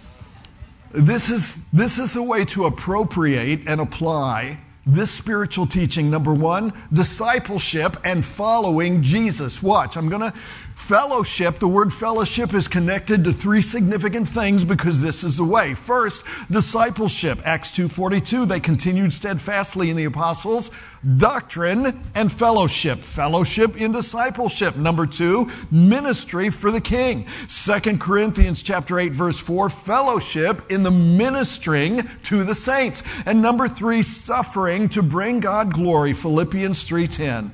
this 0.92 1.28
is, 1.28 1.66
this 1.70 1.98
is 1.98 2.14
a 2.14 2.22
way 2.22 2.44
to 2.46 2.66
appropriate 2.66 3.66
and 3.66 3.80
apply 3.80 4.60
this 4.86 5.10
spiritual 5.10 5.66
teaching. 5.66 6.08
Number 6.08 6.32
one, 6.32 6.72
discipleship 6.92 7.96
and 8.04 8.24
following 8.24 9.02
Jesus. 9.02 9.60
Watch, 9.60 9.96
I'm 9.96 10.08
going 10.08 10.20
to 10.20 10.32
Fellowship, 10.76 11.58
the 11.58 11.66
word 11.66 11.92
fellowship 11.92 12.54
is 12.54 12.68
connected 12.68 13.24
to 13.24 13.32
three 13.32 13.62
significant 13.62 14.28
things 14.28 14.62
because 14.62 15.00
this 15.00 15.24
is 15.24 15.38
the 15.38 15.42
way. 15.42 15.74
First, 15.74 16.22
discipleship. 16.48 17.40
Acts 17.44 17.70
2.42, 17.70 18.46
they 18.46 18.60
continued 18.60 19.12
steadfastly 19.12 19.90
in 19.90 19.96
the 19.96 20.04
apostles' 20.04 20.70
doctrine 21.16 22.04
and 22.14 22.30
fellowship. 22.30 23.00
Fellowship 23.00 23.76
in 23.76 23.90
discipleship. 23.90 24.76
Number 24.76 25.06
two, 25.06 25.50
ministry 25.72 26.50
for 26.50 26.70
the 26.70 26.80
king. 26.80 27.26
Second 27.48 27.98
Corinthians 27.98 28.62
chapter 28.62 29.00
8 29.00 29.12
verse 29.12 29.40
4, 29.40 29.70
fellowship 29.70 30.70
in 30.70 30.84
the 30.84 30.90
ministering 30.90 32.08
to 32.24 32.44
the 32.44 32.54
saints. 32.54 33.02
And 33.24 33.40
number 33.42 33.66
three, 33.66 34.02
suffering 34.02 34.90
to 34.90 35.02
bring 35.02 35.40
God 35.40 35.72
glory. 35.72 36.12
Philippians 36.12 36.86
3.10. 36.86 37.50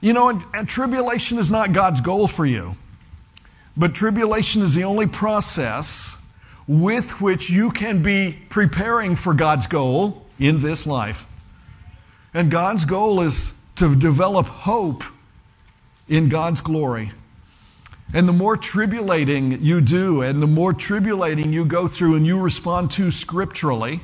You 0.00 0.12
know, 0.14 0.30
and, 0.30 0.42
and 0.54 0.68
tribulation 0.68 1.38
is 1.38 1.50
not 1.50 1.72
God's 1.72 2.00
goal 2.00 2.26
for 2.26 2.46
you, 2.46 2.76
but 3.76 3.94
tribulation 3.94 4.62
is 4.62 4.74
the 4.74 4.84
only 4.84 5.06
process 5.06 6.16
with 6.66 7.20
which 7.20 7.50
you 7.50 7.70
can 7.70 8.02
be 8.02 8.38
preparing 8.48 9.16
for 9.16 9.34
God's 9.34 9.66
goal 9.66 10.24
in 10.38 10.62
this 10.62 10.86
life. 10.86 11.26
And 12.32 12.50
God's 12.50 12.84
goal 12.84 13.20
is 13.20 13.52
to 13.76 13.94
develop 13.94 14.46
hope 14.46 15.04
in 16.08 16.28
God's 16.28 16.60
glory. 16.60 17.12
And 18.14 18.26
the 18.26 18.32
more 18.32 18.56
tribulating 18.56 19.62
you 19.62 19.80
do, 19.80 20.22
and 20.22 20.42
the 20.42 20.46
more 20.46 20.72
tribulating 20.72 21.52
you 21.52 21.64
go 21.64 21.88
through 21.88 22.16
and 22.16 22.26
you 22.26 22.38
respond 22.38 22.90
to 22.92 23.10
scripturally, 23.10 24.00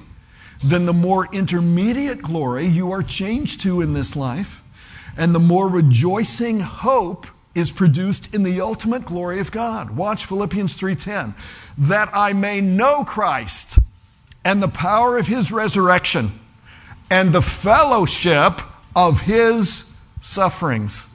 then 0.63 0.87
the 0.87 0.93
more 0.93 1.29
intermediate 1.33 2.23
glory 2.23 2.67
you 2.67 2.93
are 2.93 3.03
changed 3.03 3.63
to 3.63 3.81
in 3.81 3.93
this 3.95 4.15
life 4.15 4.63
and 5.16 5.35
the 5.35 5.38
more 5.38 5.68
rejoicing 5.68 6.61
hope 6.61 7.26
is 7.55 7.70
produced 7.70 8.35
in 8.35 8.42
the 8.42 8.61
ultimate 8.61 9.07
glory 9.07 9.40
of 9.40 9.50
God. 9.50 9.90
Watch 9.90 10.26
Philippians 10.26 10.74
3:10. 10.74 11.35
That 11.79 12.11
I 12.14 12.33
may 12.35 12.61
know 12.61 13.05
Christ 13.05 13.79
and 14.44 14.62
the 14.62 14.68
power 14.68 15.16
of 15.16 15.26
his 15.26 15.50
resurrection 15.50 16.38
and 17.11 17.33
the 17.33 17.42
fellowship 17.42 18.61
of 18.94 19.20
his 19.20 19.90
sufferings, 20.20 21.07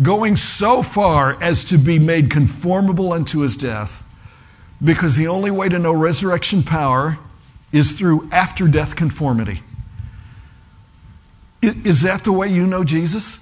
going 0.00 0.36
so 0.36 0.82
far 0.82 1.36
as 1.40 1.64
to 1.64 1.78
be 1.78 1.98
made 1.98 2.30
conformable 2.30 3.12
unto 3.12 3.40
his 3.40 3.56
death. 3.56 4.02
Because 4.82 5.16
the 5.16 5.28
only 5.28 5.50
way 5.50 5.68
to 5.68 5.78
know 5.78 5.92
resurrection 5.92 6.62
power 6.62 7.18
is 7.72 7.92
through 7.92 8.28
after 8.32 8.68
death 8.68 8.96
conformity. 8.96 9.62
Is 11.84 12.02
that 12.02 12.24
the 12.24 12.32
way 12.32 12.48
you 12.48 12.66
know 12.66 12.84
Jesus? 12.84 13.38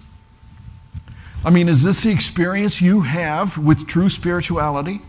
I 1.44 1.50
mean, 1.50 1.68
is 1.68 1.82
this 1.82 2.04
the 2.04 2.10
experience 2.10 2.80
you 2.80 3.00
have 3.00 3.58
with 3.58 3.86
true 3.86 4.08
spirituality? 4.08 5.00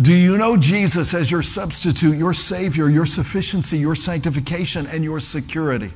Do 0.00 0.14
you 0.14 0.38
know 0.38 0.56
Jesus 0.56 1.12
as 1.14 1.30
your 1.30 1.42
substitute, 1.42 2.16
your 2.16 2.34
Savior, 2.34 2.88
your 2.88 3.06
sufficiency, 3.06 3.78
your 3.78 3.94
sanctification, 3.94 4.86
and 4.86 5.04
your 5.04 5.20
security? 5.20 5.92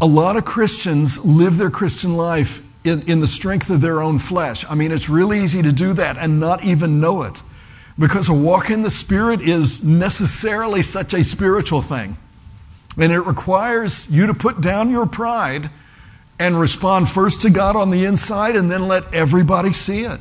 A 0.00 0.06
lot 0.06 0.36
of 0.36 0.44
Christians 0.44 1.24
live 1.24 1.56
their 1.56 1.70
Christian 1.70 2.16
life 2.16 2.62
in, 2.84 3.02
in, 3.02 3.20
the 3.20 3.26
strength 3.26 3.70
of 3.70 3.80
their 3.80 4.00
own 4.00 4.18
flesh. 4.18 4.64
I 4.68 4.74
mean, 4.74 4.92
it's 4.92 5.08
really 5.08 5.42
easy 5.42 5.62
to 5.62 5.72
do 5.72 5.92
that 5.94 6.16
and 6.16 6.38
not 6.38 6.64
even 6.64 7.00
know 7.00 7.22
it 7.22 7.42
because 7.98 8.28
a 8.28 8.34
walk 8.34 8.70
in 8.70 8.82
the 8.82 8.90
Spirit 8.90 9.40
is 9.42 9.82
necessarily 9.82 10.82
such 10.82 11.14
a 11.14 11.24
spiritual 11.24 11.82
thing. 11.82 12.16
And 12.98 13.12
it 13.12 13.20
requires 13.20 14.10
you 14.10 14.26
to 14.26 14.34
put 14.34 14.60
down 14.60 14.90
your 14.90 15.06
pride 15.06 15.70
and 16.38 16.58
respond 16.58 17.08
first 17.08 17.42
to 17.42 17.50
God 17.50 17.76
on 17.76 17.90
the 17.90 18.04
inside 18.04 18.56
and 18.56 18.70
then 18.70 18.88
let 18.88 19.14
everybody 19.14 19.72
see 19.72 20.02
it. 20.02 20.20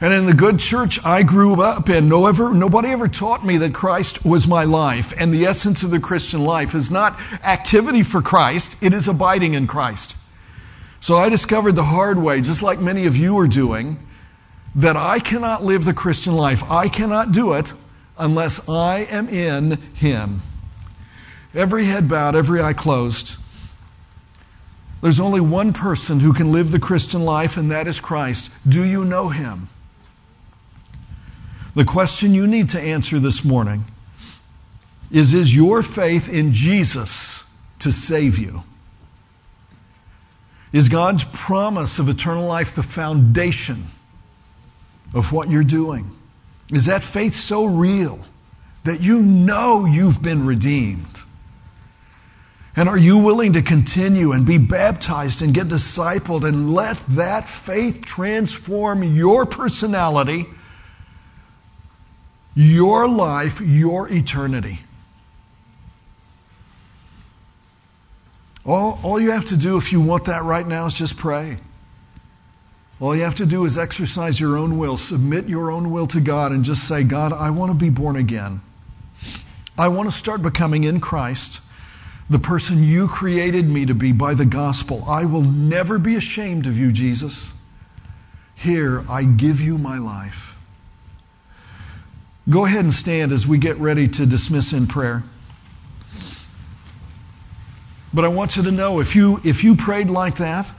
And 0.00 0.12
in 0.12 0.26
the 0.26 0.34
good 0.34 0.58
church 0.58 1.02
I 1.04 1.22
grew 1.22 1.60
up 1.62 1.88
in, 1.88 2.08
no 2.08 2.26
ever, 2.26 2.52
nobody 2.52 2.88
ever 2.88 3.08
taught 3.08 3.44
me 3.46 3.56
that 3.58 3.72
Christ 3.72 4.26
was 4.26 4.46
my 4.46 4.64
life. 4.64 5.14
And 5.16 5.32
the 5.32 5.46
essence 5.46 5.82
of 5.82 5.90
the 5.90 6.00
Christian 6.00 6.44
life 6.44 6.74
is 6.74 6.90
not 6.90 7.18
activity 7.42 8.02
for 8.02 8.20
Christ, 8.20 8.76
it 8.82 8.92
is 8.92 9.08
abiding 9.08 9.54
in 9.54 9.66
Christ. 9.66 10.16
So 11.00 11.16
I 11.16 11.28
discovered 11.28 11.76
the 11.76 11.84
hard 11.84 12.18
way, 12.18 12.40
just 12.40 12.62
like 12.62 12.78
many 12.78 13.06
of 13.06 13.16
you 13.16 13.38
are 13.38 13.46
doing, 13.46 13.98
that 14.74 14.96
I 14.96 15.18
cannot 15.18 15.64
live 15.64 15.84
the 15.84 15.94
Christian 15.94 16.34
life. 16.34 16.62
I 16.70 16.88
cannot 16.88 17.32
do 17.32 17.54
it 17.54 17.72
unless 18.18 18.68
I 18.68 19.00
am 19.00 19.28
in 19.28 19.72
Him 19.94 20.42
every 21.56 21.86
head 21.86 22.08
bowed, 22.08 22.36
every 22.36 22.62
eye 22.62 22.74
closed. 22.74 23.36
There's 25.02 25.20
only 25.20 25.40
one 25.40 25.72
person 25.72 26.20
who 26.20 26.32
can 26.32 26.52
live 26.52 26.70
the 26.70 26.78
Christian 26.78 27.24
life, 27.24 27.56
and 27.56 27.70
that 27.70 27.86
is 27.86 28.00
Christ. 28.00 28.50
Do 28.68 28.84
you 28.84 29.04
know 29.04 29.28
him? 29.28 29.68
The 31.74 31.84
question 31.84 32.34
you 32.34 32.46
need 32.46 32.70
to 32.70 32.80
answer 32.80 33.18
this 33.18 33.44
morning 33.44 33.84
is 35.10 35.34
Is 35.34 35.54
your 35.54 35.82
faith 35.82 36.28
in 36.28 36.52
Jesus 36.52 37.44
to 37.80 37.92
save 37.92 38.38
you? 38.38 38.62
Is 40.72 40.88
God's 40.88 41.24
promise 41.24 41.98
of 41.98 42.08
eternal 42.08 42.46
life 42.46 42.74
the 42.74 42.82
foundation 42.82 43.88
of 45.14 45.32
what 45.32 45.50
you're 45.50 45.64
doing? 45.64 46.10
Is 46.72 46.86
that 46.86 47.02
faith 47.02 47.36
so 47.36 47.64
real 47.64 48.18
that 48.84 49.00
you 49.00 49.20
know 49.20 49.84
you've 49.84 50.20
been 50.20 50.44
redeemed? 50.44 51.15
And 52.78 52.90
are 52.90 52.98
you 52.98 53.16
willing 53.16 53.54
to 53.54 53.62
continue 53.62 54.32
and 54.32 54.44
be 54.44 54.58
baptized 54.58 55.40
and 55.40 55.54
get 55.54 55.68
discipled 55.68 56.46
and 56.46 56.74
let 56.74 56.98
that 57.08 57.48
faith 57.48 58.04
transform 58.04 59.02
your 59.02 59.46
personality, 59.46 60.46
your 62.54 63.08
life, 63.08 63.62
your 63.62 64.12
eternity? 64.12 64.80
All, 68.66 69.00
all 69.02 69.18
you 69.18 69.30
have 69.30 69.46
to 69.46 69.56
do 69.56 69.78
if 69.78 69.90
you 69.90 70.02
want 70.02 70.26
that 70.26 70.44
right 70.44 70.66
now 70.66 70.84
is 70.84 70.92
just 70.92 71.16
pray. 71.16 71.56
All 73.00 73.16
you 73.16 73.22
have 73.22 73.36
to 73.36 73.46
do 73.46 73.64
is 73.64 73.78
exercise 73.78 74.38
your 74.38 74.58
own 74.58 74.76
will, 74.76 74.98
submit 74.98 75.48
your 75.48 75.70
own 75.70 75.90
will 75.90 76.06
to 76.08 76.20
God, 76.20 76.52
and 76.52 76.62
just 76.62 76.86
say, 76.86 77.04
God, 77.04 77.32
I 77.32 77.50
want 77.50 77.70
to 77.70 77.78
be 77.78 77.90
born 77.90 78.16
again. 78.16 78.60
I 79.78 79.88
want 79.88 80.10
to 80.10 80.16
start 80.16 80.42
becoming 80.42 80.84
in 80.84 81.00
Christ 81.00 81.60
the 82.28 82.38
person 82.38 82.82
you 82.82 83.06
created 83.06 83.68
me 83.68 83.86
to 83.86 83.94
be 83.94 84.12
by 84.12 84.34
the 84.34 84.44
gospel. 84.44 85.04
I 85.06 85.24
will 85.24 85.42
never 85.42 85.98
be 85.98 86.16
ashamed 86.16 86.66
of 86.66 86.76
you, 86.76 86.90
Jesus. 86.90 87.52
Here, 88.54 89.04
I 89.08 89.22
give 89.22 89.60
you 89.60 89.78
my 89.78 89.98
life. 89.98 90.56
Go 92.48 92.64
ahead 92.64 92.84
and 92.84 92.92
stand 92.92 93.32
as 93.32 93.46
we 93.46 93.58
get 93.58 93.76
ready 93.78 94.08
to 94.08 94.26
dismiss 94.26 94.72
in 94.72 94.86
prayer. 94.86 95.24
But 98.14 98.24
I 98.24 98.28
want 98.28 98.56
you 98.56 98.62
to 98.62 98.70
know 98.70 99.00
if 99.00 99.14
you, 99.14 99.40
if 99.44 99.62
you 99.62 99.76
prayed 99.76 100.10
like 100.10 100.36
that, 100.36 100.70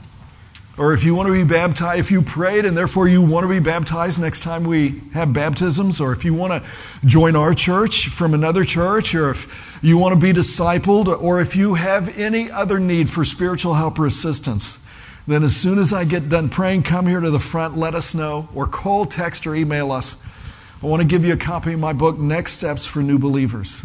or 0.78 0.94
if 0.94 1.02
you 1.02 1.14
want 1.14 1.26
to 1.26 1.32
be 1.32 1.44
baptized, 1.44 1.98
if 1.98 2.10
you 2.10 2.22
prayed 2.22 2.64
and 2.64 2.76
therefore 2.76 3.08
you 3.08 3.20
want 3.20 3.44
to 3.44 3.48
be 3.48 3.58
baptized 3.58 4.18
next 4.18 4.42
time 4.42 4.64
we 4.64 5.00
have 5.12 5.32
baptisms, 5.32 6.00
or 6.00 6.12
if 6.12 6.24
you 6.24 6.32
want 6.32 6.52
to 6.52 6.68
join 7.06 7.34
our 7.34 7.54
church 7.54 8.08
from 8.08 8.32
another 8.32 8.64
church, 8.64 9.14
or 9.14 9.30
if 9.30 9.52
you 9.82 9.98
want 9.98 10.12
to 10.12 10.20
be 10.20 10.32
discipled, 10.32 11.08
or 11.20 11.40
if 11.40 11.56
you 11.56 11.74
have 11.74 12.16
any 12.16 12.50
other 12.50 12.78
need 12.78 13.10
for 13.10 13.24
spiritual 13.24 13.74
help 13.74 13.98
or 13.98 14.06
assistance, 14.06 14.78
then 15.26 15.42
as 15.42 15.54
soon 15.56 15.78
as 15.78 15.92
I 15.92 16.04
get 16.04 16.28
done 16.28 16.48
praying, 16.48 16.84
come 16.84 17.06
here 17.06 17.20
to 17.20 17.30
the 17.30 17.40
front, 17.40 17.76
let 17.76 17.94
us 17.94 18.14
know, 18.14 18.48
or 18.54 18.66
call, 18.66 19.04
text, 19.04 19.46
or 19.46 19.54
email 19.54 19.92
us. 19.92 20.22
I 20.82 20.86
want 20.86 21.02
to 21.02 21.08
give 21.08 21.24
you 21.24 21.32
a 21.32 21.36
copy 21.36 21.72
of 21.72 21.80
my 21.80 21.92
book, 21.92 22.18
Next 22.18 22.52
Steps 22.52 22.86
for 22.86 23.02
New 23.02 23.18
Believers. 23.18 23.82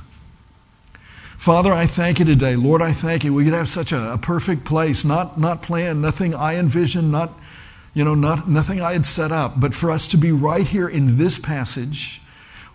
Father, 1.44 1.74
I 1.74 1.88
thank 1.88 2.20
you 2.20 2.26
today. 2.26 2.56
Lord, 2.56 2.82
I 2.82 2.94
thank 2.94 3.26
you. 3.26 3.34
We 3.34 3.44
could 3.44 3.52
have 3.52 3.68
such 3.68 3.92
a, 3.92 4.14
a 4.14 4.18
perfect 4.18 4.64
place, 4.64 5.04
not, 5.04 5.38
not 5.38 5.62
planned, 5.62 6.02
nothing 6.02 6.34
I 6.34 6.56
envisioned, 6.56 7.12
not, 7.12 7.38
you 7.94 8.06
know, 8.06 8.16
not, 8.16 8.48
nothing 8.48 8.80
I 8.80 8.94
had 8.94 9.06
set 9.06 9.34
up, 9.34 9.60
but 9.60 9.74
for 9.74 9.92
us 9.92 10.08
to 10.08 10.18
be 10.18 10.32
right 10.32 10.66
here 10.66 10.88
in 10.88 11.18
this 11.18 11.38
passage 11.38 12.22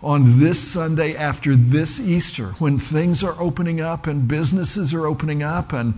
on 0.03 0.39
this 0.39 0.59
Sunday 0.59 1.15
after 1.15 1.55
this 1.55 1.99
Easter 1.99 2.49
when 2.59 2.77
things 2.77 3.23
are 3.23 3.41
opening 3.41 3.81
up 3.81 4.05
and 4.05 4.27
businesses 4.27 4.93
are 4.93 5.07
opening 5.07 5.41
up 5.41 5.73
and 5.73 5.95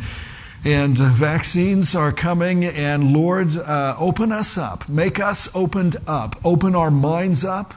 and 0.64 0.98
vaccines 0.98 1.94
are 1.94 2.14
coming 2.14 2.64
and 2.64 3.12
Lord, 3.12 3.58
uh, 3.58 3.98
open 4.00 4.32
us 4.32 4.58
up, 4.58 4.88
make 4.88 5.20
us 5.20 5.54
opened 5.54 5.98
up, 6.08 6.40
open 6.46 6.74
our 6.74 6.92
minds 6.92 7.44
up, 7.44 7.74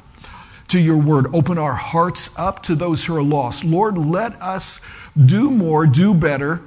to 0.69 0.79
your 0.79 0.97
word. 0.97 1.27
Open 1.35 1.59
our 1.59 1.75
hearts 1.75 2.31
up 2.37 2.62
to 2.65 2.75
those 2.75 3.05
who 3.05 3.17
are 3.17 3.23
lost. 3.23 3.65
Lord, 3.65 3.99
let 3.99 4.41
us 4.41 4.81
do 5.17 5.51
more, 5.51 5.87
do 5.87 6.15
better, 6.15 6.62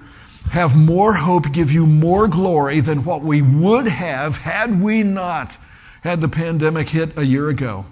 have 0.52 0.76
more 0.76 1.14
hope, 1.14 1.52
give 1.52 1.72
you 1.72 1.86
more 1.86 2.28
glory 2.28 2.80
than 2.80 3.04
what 3.04 3.22
we 3.22 3.41
would 3.41 3.88
have 3.88 4.38
had 4.38 4.82
we 4.82 5.04
not 5.04 5.58
had 6.02 6.22
the 6.22 6.30
pandemic 6.30 6.89
hit 6.89 7.18
a 7.18 7.26
year 7.26 7.50
ago. 7.50 7.86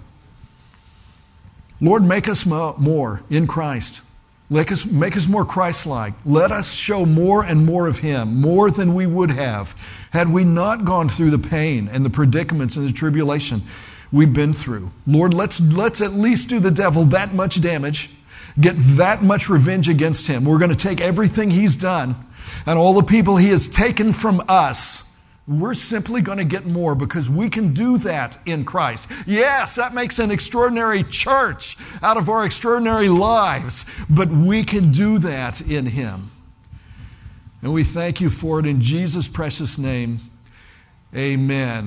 Lord, 1.80 2.04
make 2.04 2.28
us 2.28 2.46
more 2.46 3.20
in 3.28 3.46
Christ. 3.46 4.00
Make 4.48 4.70
us, 4.70 4.86
make 4.86 5.16
us 5.16 5.26
more 5.26 5.44
Christ 5.44 5.86
like. 5.86 6.14
Let 6.24 6.52
us 6.52 6.72
show 6.72 7.04
more 7.04 7.44
and 7.44 7.66
more 7.66 7.88
of 7.88 7.98
Him, 7.98 8.40
more 8.40 8.70
than 8.70 8.94
we 8.94 9.04
would 9.04 9.32
have 9.32 9.74
had 10.12 10.32
we 10.32 10.44
not 10.44 10.84
gone 10.84 11.08
through 11.08 11.32
the 11.32 11.38
pain 11.38 11.88
and 11.88 12.04
the 12.04 12.10
predicaments 12.10 12.76
and 12.76 12.88
the 12.88 12.92
tribulation 12.92 13.62
we've 14.12 14.32
been 14.32 14.54
through. 14.54 14.90
Lord, 15.06 15.34
let's, 15.34 15.60
let's 15.60 16.00
at 16.00 16.14
least 16.14 16.48
do 16.48 16.60
the 16.60 16.70
devil 16.70 17.04
that 17.06 17.34
much 17.34 17.60
damage, 17.60 18.10
get 18.60 18.74
that 18.96 19.22
much 19.22 19.48
revenge 19.48 19.88
against 19.88 20.26
him. 20.26 20.44
We're 20.44 20.58
going 20.58 20.70
to 20.70 20.76
take 20.76 21.00
everything 21.00 21.50
he's 21.50 21.76
done 21.76 22.16
and 22.64 22.78
all 22.78 22.94
the 22.94 23.02
people 23.02 23.36
he 23.36 23.48
has 23.50 23.68
taken 23.68 24.12
from 24.12 24.44
us. 24.48 25.02
We're 25.48 25.74
simply 25.74 26.22
going 26.22 26.38
to 26.38 26.44
get 26.44 26.66
more 26.66 26.96
because 26.96 27.30
we 27.30 27.50
can 27.50 27.72
do 27.72 27.98
that 27.98 28.36
in 28.46 28.64
Christ. 28.64 29.06
Yes, 29.26 29.76
that 29.76 29.94
makes 29.94 30.18
an 30.18 30.32
extraordinary 30.32 31.04
church 31.04 31.76
out 32.02 32.16
of 32.16 32.28
our 32.28 32.44
extraordinary 32.44 33.08
lives, 33.08 33.84
but 34.10 34.28
we 34.28 34.64
can 34.64 34.90
do 34.90 35.18
that 35.20 35.60
in 35.60 35.86
Him. 35.86 36.32
And 37.62 37.72
we 37.72 37.84
thank 37.84 38.20
you 38.20 38.28
for 38.28 38.58
it 38.58 38.66
in 38.66 38.82
Jesus' 38.82 39.28
precious 39.28 39.78
name. 39.78 40.20
Amen. 41.14 41.84